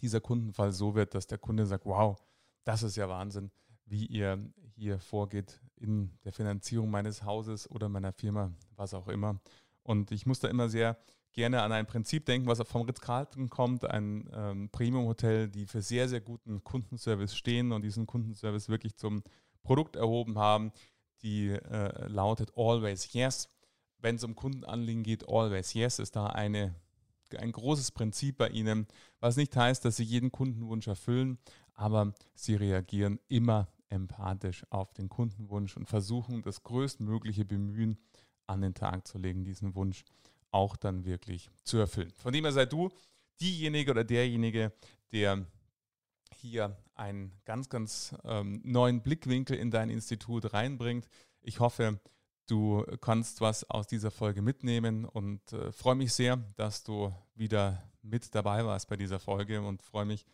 dieser 0.00 0.20
Kundenfall 0.20 0.72
so 0.72 0.94
wird, 0.94 1.14
dass 1.14 1.26
der 1.26 1.38
Kunde 1.38 1.66
sagt, 1.66 1.86
wow, 1.86 2.22
das 2.64 2.82
ist 2.82 2.96
ja 2.96 3.08
Wahnsinn, 3.08 3.50
wie 3.86 4.06
ihr 4.06 4.52
hier 4.74 4.98
vorgeht 4.98 5.60
in 5.76 6.10
der 6.24 6.32
Finanzierung 6.32 6.90
meines 6.90 7.22
Hauses 7.24 7.70
oder 7.70 7.88
meiner 7.88 8.12
Firma, 8.12 8.52
was 8.76 8.94
auch 8.94 9.08
immer. 9.08 9.40
Und 9.82 10.10
ich 10.12 10.26
muss 10.26 10.40
da 10.40 10.48
immer 10.48 10.68
sehr 10.68 10.96
gerne 11.34 11.62
an 11.62 11.72
ein 11.72 11.86
Prinzip 11.86 12.24
denken, 12.24 12.46
was 12.46 12.60
vom 12.66 12.82
Ritz-Carlton 12.82 13.50
kommt, 13.50 13.84
ein 13.84 14.30
ähm, 14.32 14.70
Premium-Hotel, 14.70 15.48
die 15.48 15.66
für 15.66 15.82
sehr, 15.82 16.08
sehr 16.08 16.20
guten 16.20 16.64
Kundenservice 16.64 17.36
stehen 17.36 17.72
und 17.72 17.82
diesen 17.82 18.06
Kundenservice 18.06 18.68
wirklich 18.68 18.96
zum 18.96 19.22
Produkt 19.62 19.96
erhoben 19.96 20.38
haben, 20.38 20.72
die 21.22 21.50
äh, 21.50 22.06
lautet 22.08 22.52
Always 22.56 23.12
Yes. 23.12 23.48
Wenn 23.98 24.16
es 24.16 24.24
um 24.24 24.34
Kundenanliegen 24.34 25.02
geht, 25.02 25.28
Always 25.28 25.74
Yes 25.74 25.98
ist 25.98 26.16
da 26.16 26.26
eine, 26.26 26.74
ein 27.36 27.52
großes 27.52 27.90
Prinzip 27.90 28.38
bei 28.38 28.48
ihnen, 28.48 28.86
was 29.20 29.36
nicht 29.36 29.56
heißt, 29.56 29.84
dass 29.84 29.96
sie 29.96 30.04
jeden 30.04 30.30
Kundenwunsch 30.30 30.86
erfüllen, 30.86 31.38
aber 31.74 32.14
sie 32.34 32.54
reagieren 32.54 33.18
immer 33.28 33.68
empathisch 33.88 34.64
auf 34.70 34.92
den 34.92 35.08
Kundenwunsch 35.08 35.76
und 35.76 35.88
versuchen 35.88 36.42
das 36.42 36.62
größtmögliche 36.62 37.44
Bemühen 37.44 37.98
an 38.46 38.60
den 38.60 38.74
Tag 38.74 39.06
zu 39.06 39.18
legen, 39.18 39.44
diesen 39.44 39.74
Wunsch 39.74 40.04
auch 40.54 40.76
dann 40.76 41.04
wirklich 41.04 41.50
zu 41.64 41.78
erfüllen. 41.78 42.12
Von 42.16 42.32
dem 42.32 42.44
her 42.44 42.52
sei 42.52 42.64
du 42.64 42.90
diejenige 43.40 43.90
oder 43.90 44.04
derjenige, 44.04 44.72
der 45.12 45.44
hier 46.32 46.76
einen 46.94 47.32
ganz, 47.44 47.68
ganz 47.68 48.14
ähm, 48.24 48.60
neuen 48.64 49.02
Blickwinkel 49.02 49.56
in 49.56 49.72
dein 49.72 49.90
Institut 49.90 50.52
reinbringt. 50.52 51.08
Ich 51.40 51.58
hoffe, 51.58 52.00
du 52.46 52.84
kannst 53.00 53.40
was 53.40 53.68
aus 53.68 53.88
dieser 53.88 54.12
Folge 54.12 54.42
mitnehmen 54.42 55.04
und 55.04 55.52
äh, 55.52 55.72
freue 55.72 55.96
mich 55.96 56.12
sehr, 56.12 56.36
dass 56.56 56.84
du 56.84 57.12
wieder 57.34 57.82
mit 58.02 58.32
dabei 58.34 58.64
warst 58.64 58.88
bei 58.88 58.96
dieser 58.96 59.18
Folge 59.18 59.60
und 59.60 59.82
freue 59.82 60.04
mich 60.04 60.24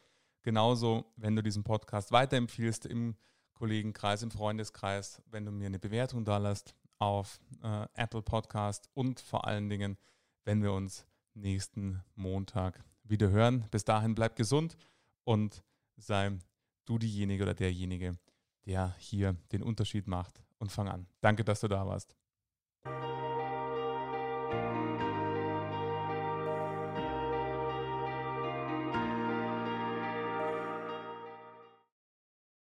genauso, 0.42 1.06
wenn 1.16 1.35
du 1.35 1.42
diesen 1.42 1.64
Podcast 1.64 2.12
weiterempfiehlst 2.12 2.85
im 2.85 3.16
Kollegenkreis, 3.54 4.22
im 4.22 4.30
Freundeskreis, 4.30 5.22
wenn 5.30 5.46
du 5.46 5.52
mir 5.52 5.66
eine 5.66 5.78
Bewertung 5.78 6.24
da 6.24 6.37
lässt 6.37 6.74
auf 7.00 7.40
äh, 7.62 7.86
Apple 7.94 8.22
Podcast 8.22 8.88
und 8.94 9.18
vor 9.18 9.46
allen 9.46 9.68
Dingen, 9.68 9.98
wenn 10.44 10.62
wir 10.62 10.72
uns 10.72 11.06
nächsten 11.34 12.02
Montag 12.14 12.84
wieder 13.02 13.30
hören. 13.30 13.66
Bis 13.70 13.84
dahin 13.84 14.14
bleib 14.14 14.36
gesund 14.36 14.76
und 15.24 15.64
sei 15.96 16.38
du 16.84 16.98
diejenige 16.98 17.42
oder 17.42 17.54
derjenige, 17.54 18.18
der 18.66 18.94
hier 18.98 19.36
den 19.52 19.62
Unterschied 19.62 20.06
macht 20.06 20.42
und 20.58 20.70
fang 20.70 20.88
an. 20.88 21.06
Danke, 21.20 21.44
dass 21.44 21.60
du 21.60 21.68
da 21.68 21.86
warst. 21.86 22.16